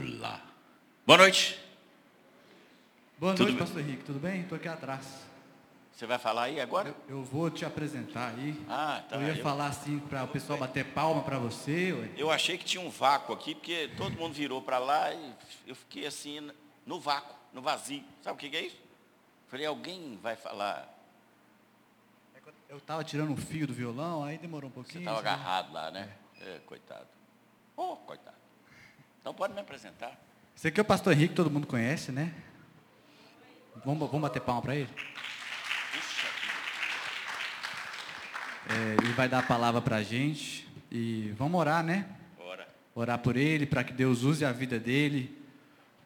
Olá. 0.00 0.40
Boa 1.06 1.18
noite. 1.18 1.58
Boa 3.18 3.32
Tudo 3.34 3.42
noite, 3.44 3.56
bem? 3.56 3.66
pastor 3.66 3.80
Henrique. 3.82 4.04
Tudo 4.04 4.18
bem? 4.18 4.40
Estou 4.42 4.56
aqui 4.56 4.68
atrás. 4.68 5.06
Você 5.92 6.06
vai 6.06 6.18
falar 6.18 6.44
aí 6.44 6.58
agora? 6.60 6.88
Eu, 7.06 7.18
eu 7.18 7.22
vou 7.24 7.50
te 7.50 7.64
apresentar 7.66 8.30
aí. 8.34 8.58
Ah, 8.68 9.02
tá. 9.06 9.16
eu 9.16 9.22
ia 9.22 9.36
Eu- 9.36 9.42
falar 9.42 9.66
assim 9.66 9.98
para 9.98 10.24
o 10.24 10.28
pessoal 10.28 10.58
bater 10.58 10.86
palma 10.94 11.22
para 11.22 11.38
você. 11.38 11.92
ué. 11.92 12.08
Eu 12.16 12.30
achei 12.30 12.56
que 12.56 12.64
tinha 12.64 12.82
um 12.82 12.88
vácuo 12.88 13.34
aqui, 13.34 13.54
porque 13.54 13.88
todo 13.98 14.16
mundo 14.16 14.32
virou 14.32 14.62
para 14.62 14.78
lá 14.78 15.12
e 15.12 15.34
eu 15.66 15.74
fiquei 15.74 16.06
assim, 16.06 16.50
no 16.86 16.98
vácuo, 16.98 17.36
no 17.52 17.60
vazio. 17.60 18.02
Sabe 18.22 18.36
o 18.36 18.50
que 18.50 18.56
é 18.56 18.62
isso? 18.64 18.80
Falei, 19.48 19.66
alguém 19.66 20.18
vai 20.22 20.36
falar. 20.36 20.88
Eu 22.70 22.78
estava 22.78 23.02
tirando 23.04 23.32
um 23.32 23.36
fio 23.36 23.66
do 23.66 23.74
violão, 23.74 24.22
aí 24.24 24.38
demorou 24.38 24.70
um 24.70 24.72
Você 24.72 24.74
pouquinho. 24.74 25.00
estava 25.00 25.16
sabe? 25.16 25.28
agarrado 25.28 25.72
lá, 25.72 25.90
né? 25.90 26.16
É, 26.40 26.60
coitado. 26.64 27.06
Oh, 27.76 27.96
coitado. 27.96 28.36
Então 29.20 29.34
pode 29.34 29.52
me 29.52 29.60
apresentar. 29.60 30.18
Esse 30.56 30.68
aqui 30.68 30.80
é 30.80 30.82
o 30.82 30.84
pastor 30.84 31.12
Henrique, 31.12 31.34
todo 31.34 31.50
mundo 31.50 31.66
conhece, 31.66 32.10
né? 32.10 32.32
Vamos, 33.84 34.10
vamos 34.10 34.22
bater 34.22 34.40
palma 34.40 34.62
para 34.62 34.76
ele? 34.76 34.90
É, 38.68 39.02
ele 39.02 39.12
vai 39.12 39.28
dar 39.28 39.40
a 39.40 39.42
palavra 39.42 39.80
para 39.80 39.96
a 39.96 40.02
gente. 40.02 40.68
E 40.90 41.32
vamos 41.36 41.60
orar, 41.60 41.84
né? 41.84 42.06
Bora. 42.36 42.68
Orar 42.94 43.18
por 43.18 43.36
ele, 43.36 43.66
para 43.66 43.84
que 43.84 43.92
Deus 43.92 44.22
use 44.22 44.44
a 44.44 44.52
vida 44.52 44.78
dele, 44.78 45.36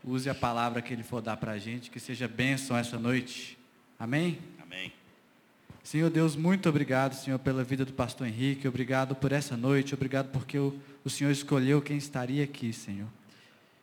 use 0.02 0.28
a 0.28 0.34
palavra 0.34 0.82
que 0.82 0.92
ele 0.92 1.02
for 1.02 1.22
dar 1.22 1.36
para 1.36 1.52
a 1.52 1.58
gente, 1.58 1.90
que 1.90 2.00
seja 2.00 2.28
bênção 2.28 2.76
essa 2.76 2.98
noite. 2.98 3.58
Amém? 3.98 4.38
Senhor 5.84 6.08
Deus, 6.08 6.34
muito 6.34 6.66
obrigado, 6.66 7.14
Senhor, 7.14 7.38
pela 7.38 7.62
vida 7.62 7.84
do 7.84 7.92
pastor 7.92 8.26
Henrique, 8.26 8.66
obrigado 8.66 9.14
por 9.14 9.32
essa 9.32 9.54
noite, 9.54 9.92
obrigado 9.92 10.30
porque 10.30 10.58
o, 10.58 10.74
o 11.04 11.10
Senhor 11.10 11.30
escolheu 11.30 11.82
quem 11.82 11.98
estaria 11.98 12.42
aqui, 12.42 12.72
Senhor. 12.72 13.06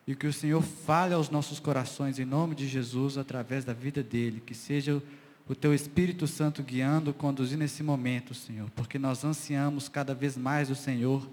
E 0.07 0.15
que 0.15 0.25
o 0.25 0.33
Senhor 0.33 0.63
fale 0.63 1.13
aos 1.13 1.29
nossos 1.29 1.59
corações 1.59 2.17
em 2.17 2.25
nome 2.25 2.55
de 2.55 2.67
Jesus, 2.67 3.19
através 3.19 3.63
da 3.63 3.71
vida 3.71 4.01
dele, 4.01 4.41
que 4.43 4.55
seja 4.55 4.95
o, 4.95 5.03
o 5.47 5.53
teu 5.53 5.75
Espírito 5.75 6.25
Santo 6.25 6.63
guiando, 6.63 7.13
conduzindo 7.13 7.63
esse 7.63 7.83
momento, 7.83 8.33
Senhor, 8.33 8.67
porque 8.71 8.97
nós 8.97 9.23
ansiamos 9.23 9.87
cada 9.87 10.15
vez 10.15 10.35
mais 10.35 10.71
o 10.71 10.75
Senhor 10.75 11.29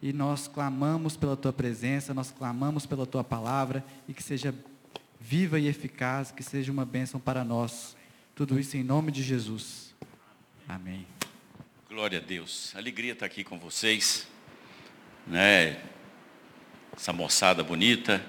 e 0.00 0.14
nós 0.14 0.48
clamamos 0.48 1.14
pela 1.14 1.36
tua 1.36 1.52
presença, 1.52 2.14
nós 2.14 2.30
clamamos 2.30 2.86
pela 2.86 3.04
tua 3.04 3.22
palavra 3.22 3.84
e 4.08 4.14
que 4.14 4.22
seja 4.22 4.54
viva 5.20 5.60
e 5.60 5.66
eficaz, 5.66 6.32
que 6.32 6.42
seja 6.42 6.72
uma 6.72 6.86
bênção 6.86 7.20
para 7.20 7.44
nós. 7.44 7.94
Tudo 8.34 8.58
isso 8.58 8.78
em 8.78 8.82
nome 8.82 9.12
de 9.12 9.22
Jesus. 9.22 9.85
Amém. 10.68 11.06
Glória 11.88 12.18
a 12.18 12.22
Deus. 12.22 12.74
Alegria 12.76 13.12
estar 13.12 13.26
aqui 13.26 13.44
com 13.44 13.58
vocês. 13.58 14.26
Né? 15.26 15.80
Essa 16.96 17.12
moçada 17.12 17.62
bonita. 17.62 18.24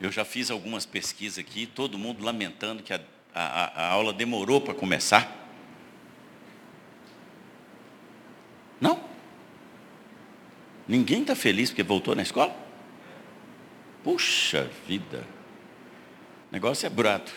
Eu 0.00 0.10
já 0.10 0.24
fiz 0.24 0.50
algumas 0.50 0.84
pesquisas 0.84 1.38
aqui, 1.38 1.66
todo 1.66 1.96
mundo 1.98 2.24
lamentando 2.24 2.82
que 2.82 2.92
a, 2.92 3.00
a- 3.34 3.82
a 3.84 3.88
aula 3.88 4.12
demorou 4.12 4.60
para 4.60 4.74
começar. 4.74 5.38
Não? 8.80 9.02
Ninguém 10.88 11.22
está 11.22 11.36
feliz 11.36 11.70
porque 11.70 11.84
voltou 11.84 12.16
na 12.16 12.22
escola? 12.22 12.54
Puxa 14.02 14.68
vida. 14.88 15.24
O 16.50 16.52
negócio 16.52 16.84
é 16.84 16.90
burato. 16.90 17.32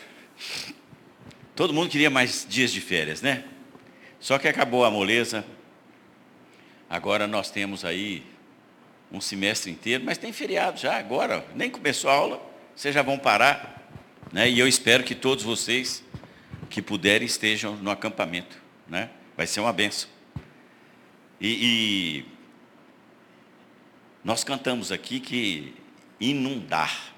Todo 1.55 1.71
mundo 1.71 1.89
queria 1.89 2.09
mais 2.09 2.45
dias 2.49 2.71
de 2.71 2.81
férias, 2.81 3.21
né? 3.21 3.45
Só 4.25 4.39
que 4.39 4.47
acabou 4.47 4.83
a 4.83 4.89
moleza. 4.89 5.45
Agora 6.89 7.27
nós 7.27 7.51
temos 7.51 7.85
aí 7.85 8.25
um 9.11 9.21
semestre 9.21 9.69
inteiro, 9.69 10.03
mas 10.03 10.17
tem 10.17 10.33
feriado 10.33 10.79
já 10.79 10.97
agora, 10.97 11.45
nem 11.53 11.69
começou 11.69 12.09
a 12.09 12.13
aula, 12.15 12.41
vocês 12.75 12.95
já 12.95 13.03
vão 13.03 13.19
parar. 13.19 13.87
Né? 14.33 14.49
E 14.49 14.57
eu 14.57 14.67
espero 14.67 15.03
que 15.03 15.13
todos 15.13 15.43
vocês 15.43 16.03
que 16.71 16.81
puderem 16.81 17.27
estejam 17.27 17.75
no 17.75 17.91
acampamento. 17.91 18.59
Né? 18.87 19.11
Vai 19.37 19.45
ser 19.45 19.59
uma 19.59 19.71
benção. 19.71 20.09
E, 21.39 21.47
e 21.47 22.25
nós 24.23 24.43
cantamos 24.43 24.91
aqui 24.91 25.19
que 25.19 25.75
inundar. 26.19 27.13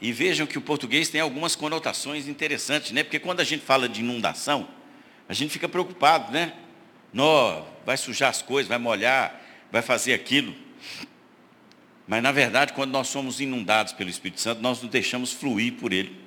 E 0.00 0.10
vejam 0.10 0.48
que 0.48 0.58
o 0.58 0.60
português 0.60 1.10
tem 1.10 1.20
algumas 1.20 1.54
conotações 1.54 2.26
interessantes, 2.26 2.90
né? 2.90 3.04
Porque 3.04 3.20
quando 3.20 3.38
a 3.38 3.44
gente 3.44 3.64
fala 3.64 3.88
de 3.88 4.00
inundação, 4.00 4.68
a 5.28 5.32
gente 5.32 5.50
fica 5.50 5.68
preocupado, 5.68 6.32
né? 6.32 6.54
Nó, 7.12 7.64
vai 7.84 7.96
sujar 7.96 8.30
as 8.30 8.42
coisas, 8.42 8.68
vai 8.68 8.78
molhar, 8.78 9.40
vai 9.70 9.82
fazer 9.82 10.14
aquilo. 10.14 10.54
Mas 12.06 12.22
na 12.22 12.32
verdade, 12.32 12.72
quando 12.72 12.90
nós 12.90 13.08
somos 13.08 13.40
inundados 13.40 13.92
pelo 13.92 14.10
Espírito 14.10 14.40
Santo, 14.40 14.60
nós 14.60 14.82
nos 14.82 14.90
deixamos 14.90 15.32
fluir 15.32 15.74
por 15.74 15.92
ele. 15.92 16.24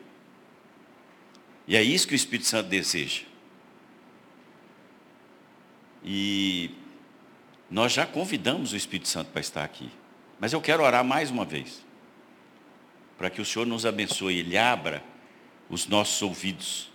E 1.68 1.76
é 1.76 1.84
isso 1.84 2.08
que 2.08 2.14
o 2.14 2.16
Espírito 2.16 2.48
Santo 2.48 2.70
deseja. 2.70 3.24
E 6.04 6.72
nós 7.70 7.92
já 7.92 8.06
convidamos 8.06 8.72
o 8.72 8.78
Espírito 8.78 9.10
Santo 9.10 9.30
para 9.32 9.42
estar 9.42 9.64
aqui. 9.64 9.90
Mas 10.40 10.54
eu 10.54 10.62
quero 10.62 10.84
orar 10.84 11.04
mais 11.04 11.30
uma 11.30 11.44
vez 11.44 11.86
para 13.18 13.30
que 13.30 13.42
o 13.42 13.46
Senhor 13.46 13.66
nos 13.66 13.86
abençoe, 13.86 14.38
Ele 14.38 14.58
abra 14.58 15.04
os 15.70 15.88
nossos 15.88 16.22
ouvidos. 16.22 16.90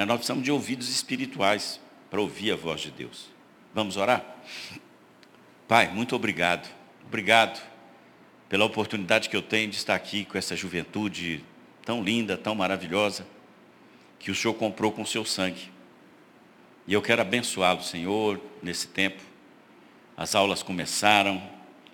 Né, 0.00 0.06
Nós 0.06 0.16
precisamos 0.16 0.42
de 0.42 0.50
ouvidos 0.50 0.88
espirituais 0.88 1.78
para 2.10 2.22
ouvir 2.22 2.52
a 2.52 2.56
voz 2.56 2.80
de 2.80 2.90
Deus. 2.90 3.28
Vamos 3.74 3.98
orar? 3.98 4.24
Pai, 5.68 5.88
muito 5.92 6.16
obrigado. 6.16 6.66
Obrigado 7.06 7.60
pela 8.48 8.64
oportunidade 8.64 9.28
que 9.28 9.36
eu 9.36 9.42
tenho 9.42 9.68
de 9.68 9.76
estar 9.76 9.94
aqui 9.94 10.24
com 10.24 10.38
essa 10.38 10.56
juventude 10.56 11.44
tão 11.84 12.02
linda, 12.02 12.38
tão 12.38 12.54
maravilhosa, 12.54 13.26
que 14.18 14.30
o 14.30 14.34
Senhor 14.34 14.54
comprou 14.54 14.90
com 14.90 15.02
o 15.02 15.06
seu 15.06 15.22
sangue. 15.22 15.70
E 16.86 16.94
eu 16.94 17.02
quero 17.02 17.20
abençoá-lo, 17.20 17.82
Senhor, 17.82 18.40
nesse 18.62 18.88
tempo. 18.88 19.20
As 20.16 20.34
aulas 20.34 20.62
começaram, 20.62 21.42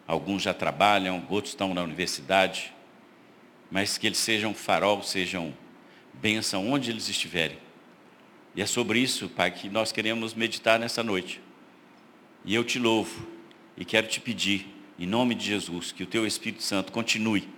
alguns 0.07 0.43
já 0.43 0.55
trabalham, 0.55 1.27
outros 1.29 1.55
estão 1.55 1.75
na 1.75 1.83
universidade 1.83 2.73
mas 3.69 3.99
que 3.99 4.07
eles 4.07 4.19
sejam 4.19 4.55
farol, 4.55 5.03
sejam 5.03 5.53
bênção 6.15 6.71
onde 6.71 6.89
eles 6.89 7.09
estiverem. 7.09 7.66
E 8.57 8.63
é 8.63 8.67
sobre 8.67 8.99
isso, 8.99 9.29
Pai, 9.29 9.51
que 9.51 9.69
nós 9.69 9.93
queremos 9.93 10.35
meditar 10.35 10.81
nessa 10.81 11.03
noite. 11.03 11.41
E 12.45 12.55
eu 12.55 12.65
te 12.65 12.79
louvo 12.79 13.27
e 13.77 13.85
quero 13.85 14.09
te 14.09 14.21
pedir, 14.21 14.67
em 14.99 15.07
nome 15.07 15.35
de 15.35 15.45
Jesus, 15.45 15.93
que 15.93 16.03
o 16.03 16.07
teu 16.07 16.27
Espírito 16.27 16.63
Santo 16.63 16.91
continue 16.91 17.49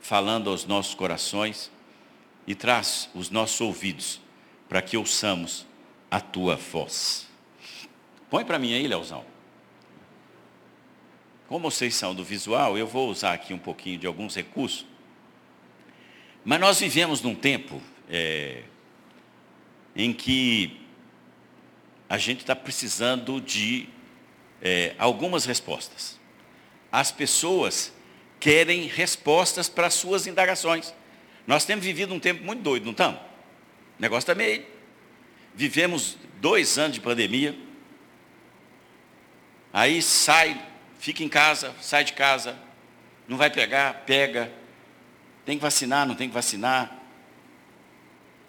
falando 0.00 0.48
aos 0.48 0.64
nossos 0.64 0.94
corações 0.94 1.70
e 2.46 2.54
traz 2.54 3.10
os 3.12 3.28
nossos 3.28 3.60
ouvidos 3.60 4.20
para 4.68 4.80
que 4.80 4.96
ouçamos 4.96 5.66
a 6.08 6.20
tua 6.20 6.54
voz. 6.54 7.26
Põe 8.30 8.44
para 8.44 8.58
mim 8.58 8.72
aí, 8.72 8.86
Leozão. 8.86 9.24
Como 11.48 11.70
vocês 11.70 11.94
são 11.94 12.14
do 12.14 12.22
visual, 12.22 12.78
eu 12.78 12.86
vou 12.86 13.10
usar 13.10 13.32
aqui 13.32 13.52
um 13.52 13.58
pouquinho 13.58 13.98
de 13.98 14.06
alguns 14.06 14.34
recursos 14.34 14.86
mas 16.48 16.60
nós 16.60 16.78
vivemos 16.78 17.22
num 17.22 17.34
tempo 17.34 17.82
é, 18.08 18.62
em 19.96 20.12
que 20.12 20.78
a 22.08 22.18
gente 22.18 22.40
está 22.40 22.54
precisando 22.54 23.40
de 23.40 23.88
é, 24.62 24.94
algumas 24.98 25.44
respostas. 25.46 26.20
As 26.92 27.10
pessoas 27.10 27.92
querem 28.38 28.86
respostas 28.86 29.68
para 29.68 29.86
as 29.86 29.94
suas 29.94 30.26
indagações. 30.26 30.94
Nós 31.46 31.64
temos 31.64 31.84
vivido 31.84 32.14
um 32.14 32.20
tempo 32.20 32.44
muito 32.44 32.62
doido, 32.62 32.84
não 32.84 32.92
estamos? 32.92 33.18
O 33.18 34.02
negócio 34.02 34.30
está 34.30 34.34
meio. 34.34 34.64
Vivemos 35.54 36.18
dois 36.40 36.76
anos 36.78 36.94
de 36.94 37.00
pandemia. 37.00 37.56
Aí 39.72 40.02
sai, 40.02 40.60
fica 40.98 41.24
em 41.24 41.28
casa, 41.28 41.74
sai 41.80 42.04
de 42.04 42.12
casa, 42.12 42.58
não 43.26 43.36
vai 43.36 43.50
pegar, 43.50 44.04
pega, 44.06 44.52
tem 45.44 45.56
que 45.56 45.62
vacinar, 45.62 46.06
não 46.06 46.14
tem 46.14 46.28
que 46.28 46.34
vacinar. 46.34 46.95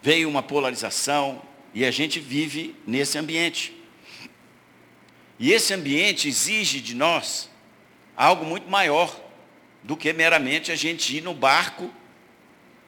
Veio 0.07 0.29
uma 0.29 0.41
polarização 0.41 1.41
e 1.73 1.83
a 1.83 1.91
gente 1.91 2.17
vive 2.17 2.73
nesse 2.87 3.17
ambiente. 3.17 3.75
E 5.37 5.51
esse 5.51 5.73
ambiente 5.73 6.29
exige 6.29 6.79
de 6.79 6.95
nós 6.95 7.49
algo 8.15 8.45
muito 8.45 8.69
maior 8.69 9.13
do 9.83 9.97
que 9.97 10.13
meramente 10.13 10.71
a 10.71 10.77
gente 10.77 11.17
ir 11.17 11.19
no 11.19 11.33
barco. 11.33 11.93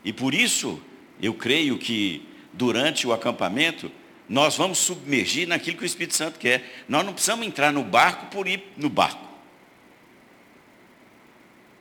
E 0.01 0.13
por 0.13 0.33
isso, 0.33 0.81
eu 1.21 1.33
creio 1.33 1.77
que 1.77 2.25
durante 2.53 3.05
o 3.05 3.11
acampamento, 3.11 3.91
nós 4.29 4.55
vamos 4.55 4.77
submergir 4.77 5.45
naquilo 5.45 5.75
que 5.75 5.83
o 5.83 5.85
Espírito 5.85 6.15
Santo 6.15 6.39
quer. 6.39 6.85
Nós 6.87 7.05
não 7.05 7.11
precisamos 7.11 7.45
entrar 7.45 7.73
no 7.73 7.83
barco 7.83 8.27
por 8.27 8.47
ir 8.47 8.63
no 8.77 8.87
barco. 8.87 9.27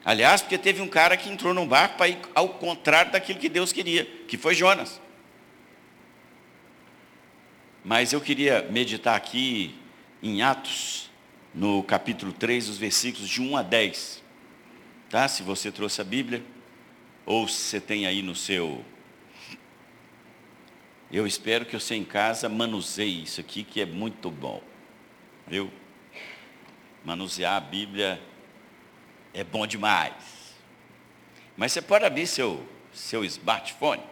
Aliás, 0.04 0.42
porque 0.42 0.58
teve 0.58 0.82
um 0.82 0.88
cara 0.88 1.16
que 1.16 1.30
entrou 1.30 1.54
no 1.54 1.64
barco 1.64 1.96
para 1.96 2.08
ir 2.08 2.18
ao 2.34 2.48
contrário 2.48 3.12
daquilo 3.12 3.38
que 3.38 3.48
Deus 3.48 3.70
queria, 3.70 4.04
que 4.26 4.36
foi 4.36 4.56
Jonas. 4.56 5.00
Mas 7.88 8.12
eu 8.12 8.20
queria 8.20 8.68
meditar 8.70 9.16
aqui 9.16 9.74
em 10.22 10.42
Atos, 10.42 11.08
no 11.54 11.82
capítulo 11.82 12.34
3, 12.34 12.68
os 12.68 12.76
versículos 12.76 13.26
de 13.26 13.40
1 13.40 13.56
a 13.56 13.62
10. 13.62 14.22
tá? 15.08 15.26
Se 15.26 15.42
você 15.42 15.72
trouxe 15.72 15.98
a 15.98 16.04
Bíblia, 16.04 16.44
ou 17.24 17.48
se 17.48 17.54
você 17.54 17.80
tem 17.80 18.06
aí 18.06 18.20
no 18.20 18.34
seu. 18.34 18.84
Eu 21.10 21.26
espero 21.26 21.64
que 21.64 21.72
você 21.72 21.94
em 21.94 22.04
casa 22.04 22.46
manuseie 22.46 23.22
isso 23.22 23.40
aqui, 23.40 23.64
que 23.64 23.80
é 23.80 23.86
muito 23.86 24.30
bom. 24.30 24.62
Viu? 25.46 25.72
Manusear 27.02 27.56
a 27.56 27.60
Bíblia 27.60 28.20
é 29.32 29.42
bom 29.42 29.66
demais. 29.66 30.12
Mas 31.56 31.72
você 31.72 31.80
pode 31.80 32.04
abrir 32.04 32.26
seu, 32.26 32.68
seu 32.92 33.24
smartphone, 33.24 34.02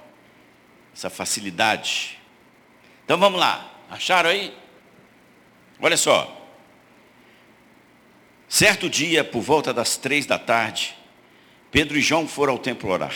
essa 0.95 1.11
facilidade. 1.11 2.19
Então 3.07 3.17
vamos 3.17 3.39
lá. 3.39 3.73
Acharam 3.89 4.29
aí? 4.29 4.53
Olha 5.81 5.97
só. 5.97 6.37
Certo 8.49 8.91
dia, 8.91 9.23
por 9.23 9.41
volta 9.41 9.73
das 9.73 9.97
três 9.97 10.27
da 10.27 10.39
tarde, 10.41 10.97
Pedro 11.71 11.97
e 11.97 12.01
João 12.01 12.27
foram 12.27 12.55
ao 12.55 12.59
templo 12.59 12.91
orar. 12.91 13.15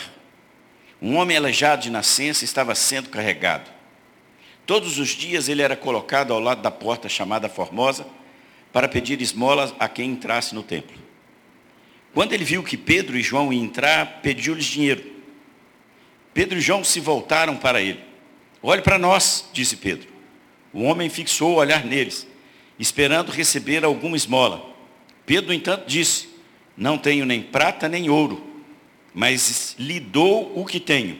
Um 1.01 1.17
homem 1.17 1.35
aleijado 1.35 1.81
de 1.81 1.89
nascença 1.89 2.45
estava 2.45 2.73
sendo 2.73 3.09
carregado. 3.09 3.69
Todos 4.65 4.97
os 4.97 5.09
dias 5.09 5.49
ele 5.49 5.61
era 5.61 5.75
colocado 5.75 6.31
ao 6.31 6.39
lado 6.39 6.61
da 6.61 6.71
porta 6.71 7.09
chamada 7.09 7.49
Formosa 7.49 8.07
para 8.71 8.87
pedir 8.87 9.21
esmolas 9.21 9.73
a 9.77 9.89
quem 9.89 10.11
entrasse 10.11 10.55
no 10.55 10.63
templo. 10.63 10.95
Quando 12.13 12.31
ele 12.31 12.45
viu 12.45 12.63
que 12.63 12.77
Pedro 12.77 13.17
e 13.17 13.21
João 13.21 13.51
iam 13.51 13.63
entrar, 13.63 14.21
pediu-lhes 14.21 14.65
dinheiro. 14.65 15.03
Pedro 16.33 16.57
e 16.57 16.61
João 16.61 16.81
se 16.81 17.01
voltaram 17.01 17.57
para 17.57 17.81
ele. 17.81 18.10
Olhe 18.63 18.81
para 18.81 18.99
nós, 18.99 19.49
disse 19.51 19.75
Pedro. 19.75 20.07
O 20.71 20.83
homem 20.83 21.09
fixou 21.09 21.53
o 21.53 21.55
olhar 21.55 21.83
neles, 21.83 22.27
esperando 22.77 23.31
receber 23.31 23.83
alguma 23.83 24.15
esmola. 24.15 24.63
Pedro, 25.25 25.47
no 25.47 25.53
entanto, 25.53 25.85
disse: 25.87 26.29
Não 26.77 26.97
tenho 26.97 27.25
nem 27.25 27.41
prata 27.41 27.89
nem 27.89 28.09
ouro, 28.09 28.45
mas 29.13 29.75
lhe 29.79 29.99
dou 29.99 30.57
o 30.57 30.65
que 30.65 30.79
tenho. 30.79 31.17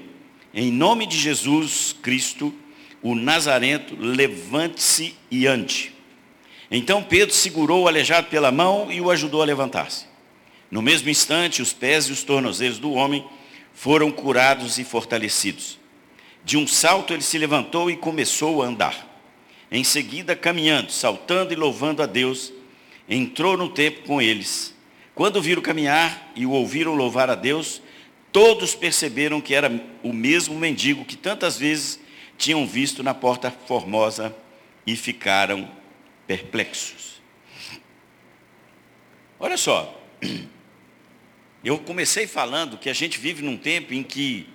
Em 0.53 0.71
nome 0.71 1.05
de 1.05 1.17
Jesus 1.17 1.95
Cristo, 2.01 2.53
o 3.01 3.15
Nazarento, 3.15 3.95
levante-se 3.97 5.15
e 5.29 5.47
ande. 5.47 5.93
Então 6.69 7.03
Pedro 7.03 7.33
segurou 7.33 7.83
o 7.83 7.87
aleijado 7.87 8.27
pela 8.27 8.51
mão 8.51 8.91
e 8.91 9.01
o 9.01 9.09
ajudou 9.09 9.41
a 9.41 9.45
levantar-se. 9.45 10.05
No 10.69 10.81
mesmo 10.81 11.09
instante, 11.09 11.61
os 11.61 11.73
pés 11.73 12.05
e 12.05 12.11
os 12.13 12.23
tornozelos 12.23 12.79
do 12.79 12.93
homem 12.93 13.25
foram 13.73 14.09
curados 14.11 14.77
e 14.77 14.83
fortalecidos. 14.85 15.80
De 16.43 16.57
um 16.57 16.67
salto 16.67 17.13
ele 17.13 17.21
se 17.21 17.37
levantou 17.37 17.89
e 17.89 17.95
começou 17.95 18.61
a 18.61 18.65
andar. 18.65 19.07
Em 19.71 19.83
seguida, 19.83 20.35
caminhando, 20.35 20.91
saltando 20.91 21.53
e 21.53 21.55
louvando 21.55 22.03
a 22.03 22.05
Deus, 22.05 22.51
entrou 23.07 23.55
no 23.55 23.69
templo 23.69 24.03
com 24.03 24.21
eles. 24.21 24.75
Quando 25.15 25.41
viram 25.41 25.61
caminhar 25.61 26.31
e 26.35 26.45
o 26.45 26.51
ouviram 26.51 26.95
louvar 26.95 27.29
a 27.29 27.35
Deus, 27.35 27.81
todos 28.31 28.73
perceberam 28.73 29.39
que 29.39 29.53
era 29.53 29.71
o 30.03 30.11
mesmo 30.11 30.55
mendigo 30.55 31.05
que 31.05 31.15
tantas 31.15 31.57
vezes 31.57 31.99
tinham 32.37 32.65
visto 32.65 33.03
na 33.03 33.13
porta 33.13 33.51
formosa 33.51 34.35
e 34.85 34.95
ficaram 34.95 35.69
perplexos. 36.25 37.21
Olha 39.39 39.57
só, 39.57 40.01
eu 41.63 41.77
comecei 41.79 42.25
falando 42.25 42.77
que 42.77 42.89
a 42.89 42.93
gente 42.93 43.19
vive 43.19 43.41
num 43.41 43.57
tempo 43.57 43.93
em 43.93 44.03
que 44.03 44.47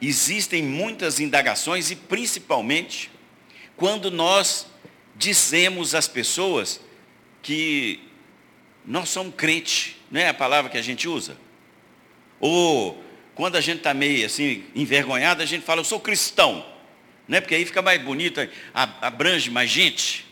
existem 0.00 0.62
muitas 0.62 1.20
indagações 1.20 1.90
e 1.90 1.96
principalmente 1.96 3.10
quando 3.76 4.10
nós 4.10 4.66
dizemos 5.14 5.94
às 5.94 6.08
pessoas 6.08 6.80
que 7.42 8.00
nós 8.84 9.08
somos 9.08 9.34
crente, 9.36 9.96
não 10.10 10.20
é 10.20 10.28
a 10.28 10.34
palavra 10.34 10.70
que 10.70 10.78
a 10.78 10.82
gente 10.82 11.06
usa? 11.06 11.36
Ou 12.40 13.04
quando 13.34 13.54
a 13.54 13.60
gente 13.60 13.78
está 13.78 13.94
meio 13.94 14.26
assim, 14.26 14.64
envergonhado, 14.74 15.42
a 15.42 15.46
gente 15.46 15.64
fala, 15.64 15.80
eu 15.80 15.84
sou 15.84 16.00
cristão. 16.00 16.66
Né? 17.28 17.40
Porque 17.40 17.54
aí 17.54 17.64
fica 17.64 17.80
mais 17.80 18.02
bonito, 18.02 18.40
abrange 18.74 19.50
mais 19.50 19.70
gente. 19.70 20.26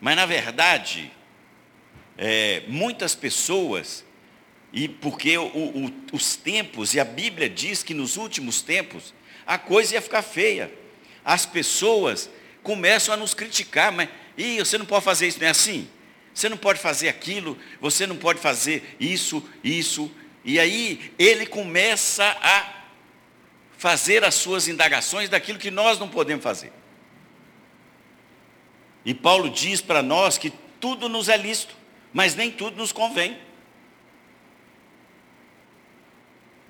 Mas 0.00 0.16
na 0.16 0.24
verdade, 0.24 1.12
é, 2.16 2.62
muitas 2.68 3.14
pessoas, 3.14 4.05
e 4.76 4.86
porque 4.86 5.38
o, 5.38 5.46
o, 5.46 5.92
os 6.12 6.36
tempos, 6.36 6.92
e 6.92 7.00
a 7.00 7.04
Bíblia 7.04 7.48
diz 7.48 7.82
que 7.82 7.94
nos 7.94 8.18
últimos 8.18 8.60
tempos, 8.60 9.14
a 9.46 9.56
coisa 9.56 9.94
ia 9.94 10.02
ficar 10.02 10.20
feia. 10.20 10.70
As 11.24 11.46
pessoas 11.46 12.28
começam 12.62 13.14
a 13.14 13.16
nos 13.16 13.32
criticar, 13.32 13.90
mas 13.90 14.10
e 14.36 14.58
você 14.58 14.76
não 14.76 14.84
pode 14.84 15.02
fazer 15.02 15.28
isso, 15.28 15.40
não 15.40 15.46
é 15.46 15.50
assim? 15.50 15.88
Você 16.34 16.50
não 16.50 16.58
pode 16.58 16.78
fazer 16.78 17.08
aquilo, 17.08 17.58
você 17.80 18.06
não 18.06 18.16
pode 18.16 18.38
fazer 18.38 18.94
isso, 19.00 19.42
isso. 19.64 20.12
E 20.44 20.60
aí 20.60 21.10
ele 21.18 21.46
começa 21.46 22.36
a 22.42 22.84
fazer 23.78 24.24
as 24.24 24.34
suas 24.34 24.68
indagações 24.68 25.30
daquilo 25.30 25.58
que 25.58 25.70
nós 25.70 25.98
não 25.98 26.10
podemos 26.10 26.44
fazer. 26.44 26.70
E 29.06 29.14
Paulo 29.14 29.48
diz 29.48 29.80
para 29.80 30.02
nós 30.02 30.36
que 30.36 30.52
tudo 30.78 31.08
nos 31.08 31.30
é 31.30 31.36
lícito, 31.38 31.74
mas 32.12 32.34
nem 32.34 32.50
tudo 32.50 32.76
nos 32.76 32.92
convém. 32.92 33.45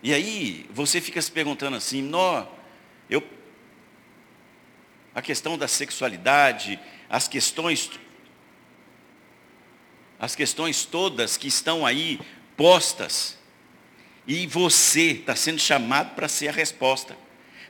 E 0.06 0.14
aí 0.14 0.64
você 0.70 1.00
fica 1.00 1.20
se 1.20 1.32
perguntando 1.32 1.76
assim, 1.76 2.00
nó, 2.00 2.46
eu 3.10 3.20
a 5.12 5.20
questão 5.20 5.58
da 5.58 5.66
sexualidade, 5.66 6.78
as 7.10 7.26
questões 7.26 7.90
as 10.16 10.36
questões 10.36 10.84
todas 10.84 11.36
que 11.36 11.48
estão 11.48 11.84
aí 11.84 12.20
postas, 12.56 13.36
e 14.28 14.46
você 14.46 15.10
está 15.10 15.34
sendo 15.34 15.58
chamado 15.58 16.14
para 16.14 16.28
ser 16.28 16.50
a 16.50 16.52
resposta 16.52 17.16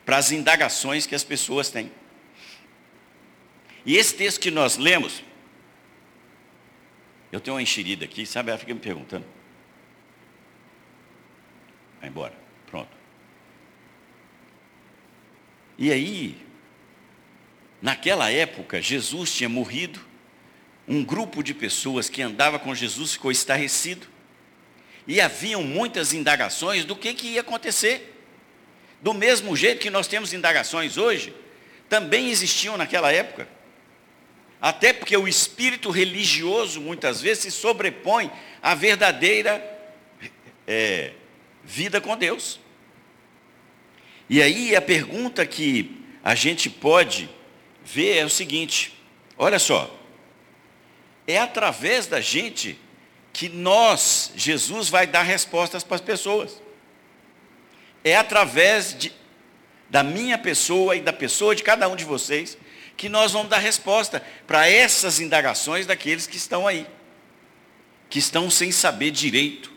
para 0.04 0.18
as 0.18 0.30
indagações 0.30 1.06
que 1.06 1.14
as 1.14 1.24
pessoas 1.24 1.70
têm. 1.70 1.90
E 3.86 3.96
esse 3.96 4.14
texto 4.14 4.40
que 4.40 4.50
nós 4.50 4.76
lemos, 4.76 5.24
eu 7.32 7.40
tenho 7.40 7.56
uma 7.56 7.62
enxerida 7.62 8.04
aqui, 8.04 8.26
sabe? 8.26 8.50
Ela 8.50 8.58
fica 8.58 8.74
me 8.74 8.80
perguntando. 8.80 9.35
Vai 12.06 12.10
embora. 12.10 12.34
Pronto. 12.70 12.90
E 15.78 15.92
aí, 15.92 16.46
Naquela 17.80 18.32
época, 18.32 18.80
Jesus 18.80 19.32
tinha 19.32 19.48
morrido, 19.48 20.00
um 20.88 21.04
grupo 21.04 21.42
de 21.42 21.52
pessoas 21.52 22.08
que 22.08 22.22
andava 22.22 22.58
com 22.58 22.74
Jesus 22.74 23.12
ficou 23.12 23.30
estarrecido, 23.30 24.06
e 25.06 25.20
haviam 25.20 25.62
muitas 25.62 26.12
indagações 26.12 26.84
do 26.84 26.96
que, 26.96 27.14
que 27.14 27.28
ia 27.28 27.42
acontecer. 27.42 28.12
Do 29.00 29.14
mesmo 29.14 29.54
jeito 29.54 29.80
que 29.80 29.90
nós 29.90 30.08
temos 30.08 30.32
indagações 30.32 30.96
hoje, 30.96 31.32
também 31.88 32.30
existiam 32.30 32.76
naquela 32.76 33.12
época. 33.12 33.46
Até 34.60 34.92
porque 34.92 35.16
o 35.16 35.28
espírito 35.28 35.90
religioso 35.90 36.80
muitas 36.80 37.20
vezes 37.20 37.44
se 37.44 37.50
sobrepõe 37.52 38.32
à 38.60 38.74
verdadeira 38.74 39.62
é, 40.66 41.12
vida 41.66 42.00
com 42.00 42.16
Deus. 42.16 42.60
E 44.30 44.40
aí 44.40 44.74
a 44.74 44.80
pergunta 44.80 45.44
que 45.44 46.02
a 46.22 46.34
gente 46.34 46.70
pode 46.70 47.28
vê 47.84 48.18
é 48.18 48.24
o 48.24 48.30
seguinte: 48.30 48.96
olha 49.36 49.58
só, 49.58 49.94
é 51.26 51.38
através 51.38 52.06
da 52.06 52.20
gente 52.20 52.78
que 53.32 53.48
nós, 53.48 54.32
Jesus, 54.36 54.88
vai 54.88 55.06
dar 55.06 55.22
respostas 55.22 55.84
para 55.84 55.96
as 55.96 56.00
pessoas. 56.00 56.62
É 58.02 58.16
através 58.16 58.96
de, 58.96 59.12
da 59.90 60.02
minha 60.02 60.38
pessoa 60.38 60.96
e 60.96 61.00
da 61.00 61.12
pessoa 61.12 61.54
de 61.54 61.62
cada 61.62 61.88
um 61.88 61.96
de 61.96 62.04
vocês 62.04 62.56
que 62.96 63.10
nós 63.10 63.32
vamos 63.32 63.50
dar 63.50 63.58
resposta 63.58 64.24
para 64.46 64.66
essas 64.70 65.20
indagações 65.20 65.84
daqueles 65.84 66.26
que 66.26 66.38
estão 66.38 66.66
aí, 66.66 66.86
que 68.08 68.18
estão 68.18 68.48
sem 68.48 68.72
saber 68.72 69.10
direito 69.10 69.75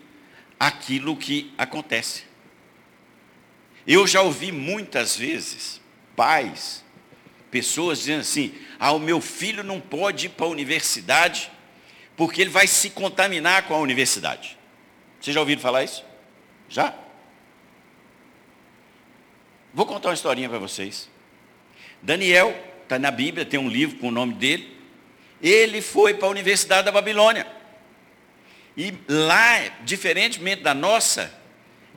aquilo 0.60 1.16
que 1.16 1.54
acontece. 1.58 2.24
Eu 3.88 4.06
já 4.06 4.22
ouvi 4.22 4.52
muitas 4.52 5.16
vezes 5.16 5.80
pais 6.16 6.84
Pessoas 7.52 8.00
dizendo 8.00 8.22
assim: 8.22 8.54
ah, 8.80 8.92
o 8.92 9.00
meu 9.00 9.20
filho 9.20 9.64
não 9.64 9.80
pode 9.80 10.28
ir 10.28 10.30
para 10.30 10.46
a 10.46 10.50
universidade 10.50 11.52
porque 12.16 12.42
ele 12.42 12.50
vai 12.50 12.68
se 12.68 12.90
contaminar 12.90 13.64
com 13.64 13.74
a 13.74 13.80
universidade. 13.80 14.58
Vocês 15.20 15.34
já 15.34 15.40
ouviram 15.40 15.62
falar 15.62 15.84
isso? 15.84 16.04
Já? 16.68 16.94
Vou 19.74 19.86
contar 19.86 20.10
uma 20.10 20.14
historinha 20.14 20.50
para 20.50 20.60
vocês. 20.60 21.10
Daniel, 22.02 22.56
está 22.84 23.00
na 23.00 23.12
Bíblia, 23.12 23.46
tem 23.46 23.60
um 23.60 23.70
livro 23.70 23.98
com 23.98 24.10
o 24.10 24.12
nome 24.12 24.34
dele. 24.34 24.78
Ele 25.42 25.82
foi 25.82 26.14
para 26.14 26.28
a 26.28 26.32
Universidade 26.32 26.86
da 26.86 26.92
Babilônia. 26.92 27.48
E 28.80 28.98
lá, 29.10 29.68
diferentemente 29.84 30.62
da 30.62 30.74
nossa, 30.74 31.38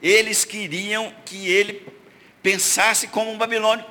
eles 0.02 0.44
queriam 0.44 1.14
que 1.24 1.48
ele 1.48 1.86
pensasse 2.42 3.06
como 3.06 3.30
um 3.30 3.38
babilônico. 3.38 3.88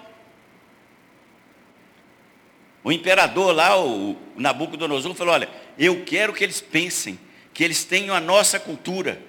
O 2.83 2.91
imperador 2.91 3.55
lá, 3.55 3.79
o 3.79 4.17
Nabucodonosor, 4.35 5.15
falou: 5.15 5.33
Olha, 5.33 5.49
eu 5.79 6.03
quero 6.03 6.33
que 6.33 6.43
eles 6.43 6.59
pensem 6.59 7.17
que 7.53 7.63
eles 7.63 7.85
tenham 7.85 8.13
a 8.13 8.19
nossa 8.19 8.59
cultura. 8.59 9.21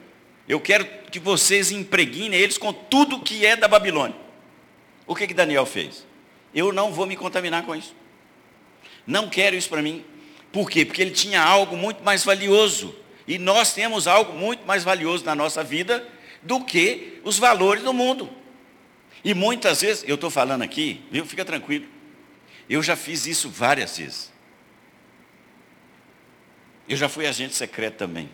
Eu 0.49 0.59
quero 0.59 0.85
que 1.13 1.21
vocês 1.21 1.71
impregnem 1.71 2.35
eles 2.35 2.59
com 2.59 2.73
tudo 2.73 3.21
que 3.21 3.47
é 3.47 3.55
da 3.55 3.69
Babilônia. 3.69 4.17
O 5.07 5.15
que, 5.15 5.29
que 5.29 5.35
Daniel 5.35 5.67
fez? 5.67 6.05
Eu 6.53 6.73
não 6.73 6.93
vou 6.93 7.07
me 7.07 7.15
contaminar 7.15 7.65
com 7.65 7.77
isso. 7.77 7.95
Não 9.07 9.29
quero 9.29 9.55
isso 9.55 9.69
para 9.69 9.81
mim. 9.81 10.05
Por 10.51 10.69
quê? 10.69 10.85
Porque 10.85 11.01
ele 11.01 11.13
tinha 11.13 11.41
algo 11.41 11.77
muito 11.77 12.03
mais 12.03 12.25
valioso. 12.25 13.02
E 13.27 13.39
nós 13.39 13.73
temos 13.73 14.07
algo 14.07 14.33
muito 14.33 14.67
mais 14.67 14.85
valioso 14.85 15.25
na 15.25 15.35
nossa 15.35 15.63
vida 15.63 16.07
do 16.43 16.65
que 16.65 17.21
os 17.25 17.39
valores 17.39 17.83
do 17.83 17.93
mundo. 17.93 18.29
E 19.25 19.35
muitas 19.35 19.81
vezes, 19.83 20.05
eu 20.07 20.17
estou 20.17 20.31
falando 20.31 20.63
aqui, 20.63 21.03
viu? 21.11 21.25
Fica 21.25 21.45
tranquilo. 21.45 21.87
Eu 22.69 22.83
já 22.83 22.97
fiz 22.97 23.27
isso 23.27 23.49
várias 23.49 23.99
vezes. 23.99 24.33
Eu 26.89 26.97
já 26.97 27.09
fui 27.09 27.27
agente 27.27 27.55
secreto 27.55 27.97
também. 27.97 28.29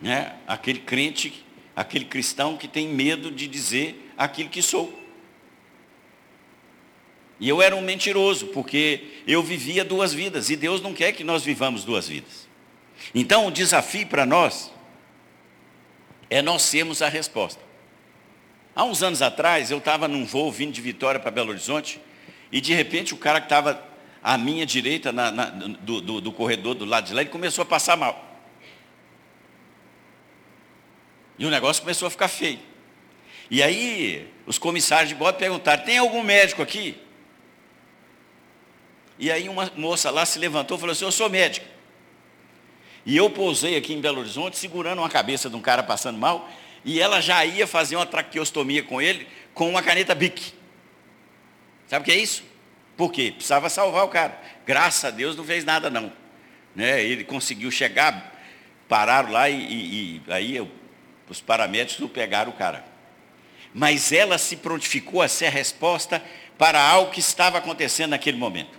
Né? 0.00 0.36
Aquele 0.46 0.80
crente, 0.80 1.44
aquele 1.74 2.04
cristão 2.04 2.56
que 2.56 2.68
tem 2.68 2.88
medo 2.88 3.30
de 3.30 3.48
dizer 3.48 4.12
aquilo 4.16 4.50
que 4.50 4.60
sou. 4.60 4.96
E 7.40 7.48
eu 7.48 7.62
era 7.62 7.74
um 7.74 7.80
mentiroso, 7.80 8.48
porque 8.48 9.22
eu 9.26 9.42
vivia 9.42 9.84
duas 9.84 10.12
vidas, 10.12 10.50
e 10.50 10.56
Deus 10.56 10.82
não 10.82 10.92
quer 10.92 11.12
que 11.12 11.22
nós 11.22 11.44
vivamos 11.44 11.84
duas 11.84 12.08
vidas. 12.08 12.47
Então 13.14 13.46
o 13.46 13.50
desafio 13.50 14.06
para 14.06 14.26
nós 14.26 14.72
é 16.30 16.42
nós 16.42 16.62
sermos 16.62 17.02
a 17.02 17.08
resposta. 17.08 17.60
Há 18.74 18.84
uns 18.84 19.02
anos 19.02 19.22
atrás, 19.22 19.70
eu 19.70 19.78
estava 19.78 20.06
num 20.06 20.24
voo 20.24 20.52
vindo 20.52 20.72
de 20.72 20.80
Vitória 20.80 21.18
para 21.18 21.30
Belo 21.30 21.50
Horizonte, 21.50 22.00
e 22.52 22.60
de 22.60 22.72
repente 22.74 23.12
o 23.12 23.16
cara 23.16 23.40
que 23.40 23.46
estava 23.46 23.82
à 24.22 24.38
minha 24.38 24.64
direita, 24.64 25.10
na, 25.10 25.30
na, 25.30 25.46
do, 25.46 26.00
do, 26.00 26.20
do, 26.20 26.32
corredor 26.32 26.74
do 26.74 26.84
lado 26.84 27.06
de 27.06 27.14
lá, 27.14 27.20
ele 27.20 27.30
começou 27.30 27.62
a 27.62 27.66
passar 27.66 27.96
mal. 27.96 28.24
E 31.38 31.46
o 31.46 31.50
negócio 31.50 31.82
começou 31.82 32.06
a 32.06 32.10
ficar 32.10 32.28
feio. 32.28 32.58
E 33.50 33.62
aí, 33.62 34.30
os 34.46 34.58
comissários 34.58 35.08
de 35.08 35.14
bordo 35.14 35.36
perguntaram, 35.38 35.84
tem 35.84 35.98
algum 35.98 36.22
médico 36.22 36.62
aqui? 36.62 37.00
E 39.18 39.32
aí 39.32 39.48
uma 39.48 39.70
moça 39.76 40.10
lá 40.10 40.24
se 40.24 40.38
levantou 40.38 40.76
e 40.76 40.80
falou 40.80 40.92
assim, 40.92 41.04
eu 41.04 41.12
sou 41.12 41.28
médica. 41.28 41.77
E 43.08 43.16
eu 43.16 43.30
pousei 43.30 43.74
aqui 43.74 43.94
em 43.94 44.02
Belo 44.02 44.20
Horizonte, 44.20 44.58
segurando 44.58 44.98
uma 44.98 45.08
cabeça 45.08 45.48
de 45.48 45.56
um 45.56 45.62
cara 45.62 45.82
passando 45.82 46.18
mal, 46.18 46.46
e 46.84 47.00
ela 47.00 47.22
já 47.22 47.42
ia 47.42 47.66
fazer 47.66 47.96
uma 47.96 48.04
traqueostomia 48.04 48.82
com 48.82 49.00
ele, 49.00 49.26
com 49.54 49.66
uma 49.66 49.82
caneta 49.82 50.14
BIC. 50.14 50.52
Sabe 51.86 52.02
o 52.02 52.04
que 52.04 52.12
é 52.12 52.18
isso? 52.18 52.44
Por 52.98 53.10
quê? 53.10 53.32
Precisava 53.34 53.70
salvar 53.70 54.04
o 54.04 54.08
cara. 54.08 54.38
Graças 54.66 55.06
a 55.06 55.10
Deus 55.10 55.34
não 55.34 55.42
fez 55.42 55.64
nada 55.64 55.88
não. 55.88 56.12
Né? 56.76 57.02
Ele 57.02 57.24
conseguiu 57.24 57.70
chegar, 57.70 58.38
pararam 58.86 59.32
lá 59.32 59.48
e, 59.48 59.56
e, 59.56 60.22
e 60.26 60.30
aí 60.30 60.54
eu, 60.54 60.70
os 61.30 61.40
paramédicos 61.40 62.00
não 62.00 62.08
pegaram 62.08 62.50
o 62.50 62.56
cara. 62.56 62.84
Mas 63.72 64.12
ela 64.12 64.36
se 64.36 64.54
prontificou 64.54 65.22
a 65.22 65.28
ser 65.28 65.46
a 65.46 65.50
resposta 65.50 66.22
para 66.58 66.78
algo 66.78 67.10
que 67.10 67.20
estava 67.20 67.56
acontecendo 67.56 68.10
naquele 68.10 68.36
momento. 68.36 68.78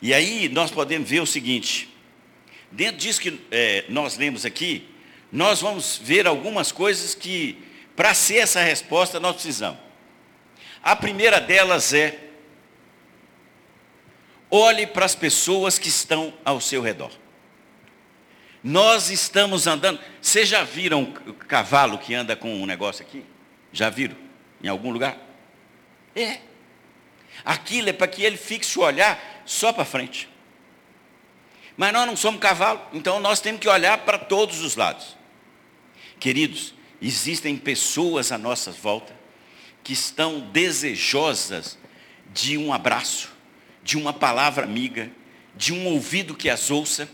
E 0.00 0.14
aí 0.14 0.48
nós 0.48 0.70
podemos 0.70 1.06
ver 1.06 1.20
o 1.20 1.26
seguinte, 1.26 1.93
dentro 2.74 2.98
disso 2.98 3.20
que 3.20 3.40
é, 3.50 3.84
nós 3.88 4.16
lemos 4.16 4.44
aqui, 4.44 4.88
nós 5.32 5.60
vamos 5.60 5.98
ver 6.02 6.26
algumas 6.26 6.70
coisas 6.70 7.14
que, 7.14 7.58
para 7.96 8.14
ser 8.14 8.36
essa 8.36 8.60
resposta, 8.60 9.18
nós 9.18 9.34
precisamos. 9.34 9.78
A 10.82 10.94
primeira 10.94 11.40
delas 11.40 11.94
é 11.94 12.24
Olhe 14.56 14.86
para 14.86 15.04
as 15.04 15.16
pessoas 15.16 15.80
que 15.80 15.88
estão 15.88 16.32
ao 16.44 16.60
seu 16.60 16.80
redor. 16.80 17.10
Nós 18.62 19.10
estamos 19.10 19.66
andando. 19.66 19.98
Vocês 20.22 20.48
já 20.48 20.62
viram 20.62 21.12
o 21.26 21.34
cavalo 21.34 21.98
que 21.98 22.14
anda 22.14 22.36
com 22.36 22.62
um 22.62 22.64
negócio 22.64 23.04
aqui? 23.04 23.24
Já 23.72 23.90
viram? 23.90 24.16
Em 24.62 24.68
algum 24.68 24.92
lugar? 24.92 25.18
É. 26.14 26.38
Aquilo 27.44 27.88
é 27.88 27.92
para 27.92 28.06
que 28.06 28.22
ele 28.22 28.36
fixe 28.36 28.78
o 28.78 28.82
olhar 28.82 29.42
só 29.44 29.72
para 29.72 29.84
frente. 29.84 30.28
Mas 31.76 31.92
nós 31.92 32.06
não 32.06 32.16
somos 32.16 32.40
cavalo, 32.40 32.80
então 32.92 33.18
nós 33.18 33.40
temos 33.40 33.60
que 33.60 33.68
olhar 33.68 33.98
para 33.98 34.18
todos 34.18 34.60
os 34.60 34.76
lados. 34.76 35.16
Queridos, 36.20 36.74
existem 37.02 37.56
pessoas 37.56 38.30
à 38.30 38.38
nossa 38.38 38.70
volta 38.70 39.14
que 39.82 39.92
estão 39.92 40.40
desejosas 40.40 41.78
de 42.32 42.56
um 42.56 42.72
abraço, 42.72 43.30
de 43.82 43.98
uma 43.98 44.12
palavra 44.12 44.64
amiga, 44.64 45.10
de 45.54 45.72
um 45.72 45.86
ouvido 45.86 46.34
que 46.34 46.48
as 46.48 46.70
ouça. 46.70 47.08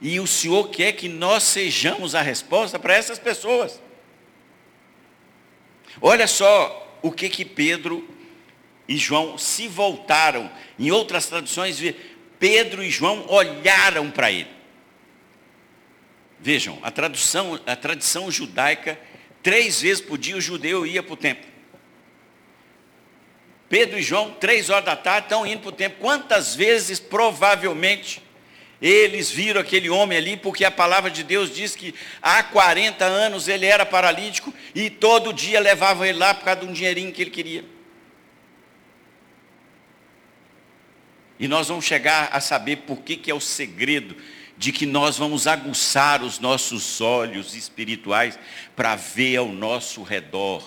E 0.00 0.18
o 0.18 0.26
Senhor 0.26 0.70
quer 0.70 0.92
que 0.92 1.08
nós 1.08 1.42
sejamos 1.42 2.14
a 2.14 2.22
resposta 2.22 2.78
para 2.78 2.94
essas 2.94 3.18
pessoas. 3.18 3.80
Olha 6.00 6.26
só 6.26 6.98
o 7.02 7.12
que 7.12 7.28
que 7.28 7.44
Pedro 7.44 8.08
e 8.88 8.96
João 8.96 9.38
se 9.38 9.68
voltaram. 9.68 10.50
Em 10.78 10.90
outras 10.90 11.26
traduções, 11.26 11.78
Pedro 12.42 12.82
e 12.82 12.90
João 12.90 13.24
olharam 13.28 14.10
para 14.10 14.32
ele. 14.32 14.50
Vejam, 16.40 16.76
a 16.82 16.90
tradução, 16.90 17.60
a 17.64 17.76
tradição 17.76 18.32
judaica, 18.32 18.98
três 19.44 19.80
vezes 19.80 20.00
por 20.00 20.18
dia 20.18 20.36
o 20.36 20.40
judeu 20.40 20.84
ia 20.84 21.04
para 21.04 21.12
o 21.12 21.16
templo. 21.16 21.48
Pedro 23.68 23.96
e 23.96 24.02
João, 24.02 24.32
três 24.32 24.70
horas 24.70 24.84
da 24.84 24.96
tarde, 24.96 25.26
estão 25.26 25.46
indo 25.46 25.60
para 25.60 25.68
o 25.68 25.72
templo. 25.72 26.00
Quantas 26.00 26.56
vezes, 26.56 26.98
provavelmente, 26.98 28.20
eles 28.80 29.30
viram 29.30 29.60
aquele 29.60 29.88
homem 29.88 30.18
ali, 30.18 30.36
porque 30.36 30.64
a 30.64 30.70
palavra 30.72 31.12
de 31.12 31.22
Deus 31.22 31.48
diz 31.48 31.76
que 31.76 31.94
há 32.20 32.42
40 32.42 33.04
anos 33.04 33.46
ele 33.46 33.66
era 33.66 33.86
paralítico 33.86 34.52
e 34.74 34.90
todo 34.90 35.32
dia 35.32 35.60
levavam 35.60 36.04
ele 36.04 36.18
lá 36.18 36.34
por 36.34 36.42
causa 36.42 36.62
de 36.62 36.66
um 36.66 36.72
dinheirinho 36.72 37.12
que 37.12 37.22
ele 37.22 37.30
queria. 37.30 37.64
E 41.42 41.48
nós 41.48 41.66
vamos 41.66 41.84
chegar 41.84 42.28
a 42.32 42.40
saber 42.40 42.76
por 42.86 42.98
que, 42.98 43.16
que 43.16 43.28
é 43.28 43.34
o 43.34 43.40
segredo 43.40 44.16
de 44.56 44.70
que 44.70 44.86
nós 44.86 45.18
vamos 45.18 45.48
aguçar 45.48 46.22
os 46.22 46.38
nossos 46.38 47.00
olhos 47.00 47.56
espirituais 47.56 48.38
para 48.76 48.94
ver 48.94 49.38
ao 49.38 49.48
nosso 49.48 50.04
redor 50.04 50.62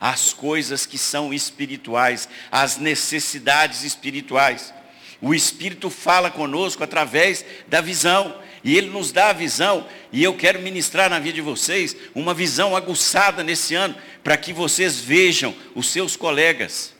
as 0.00 0.32
coisas 0.32 0.84
que 0.84 0.98
são 0.98 1.32
espirituais, 1.32 2.28
as 2.50 2.76
necessidades 2.76 3.84
espirituais. 3.84 4.74
O 5.22 5.32
Espírito 5.32 5.88
fala 5.90 6.28
conosco 6.28 6.82
através 6.82 7.44
da 7.68 7.80
visão. 7.80 8.42
E 8.64 8.76
Ele 8.76 8.90
nos 8.90 9.12
dá 9.12 9.28
a 9.28 9.32
visão, 9.32 9.86
e 10.10 10.24
eu 10.24 10.34
quero 10.34 10.60
ministrar 10.60 11.08
na 11.08 11.20
vida 11.20 11.34
de 11.34 11.40
vocês 11.40 11.96
uma 12.16 12.34
visão 12.34 12.74
aguçada 12.74 13.44
nesse 13.44 13.76
ano, 13.76 13.94
para 14.24 14.36
que 14.36 14.52
vocês 14.52 14.98
vejam 14.98 15.54
os 15.72 15.88
seus 15.88 16.16
colegas, 16.16 16.95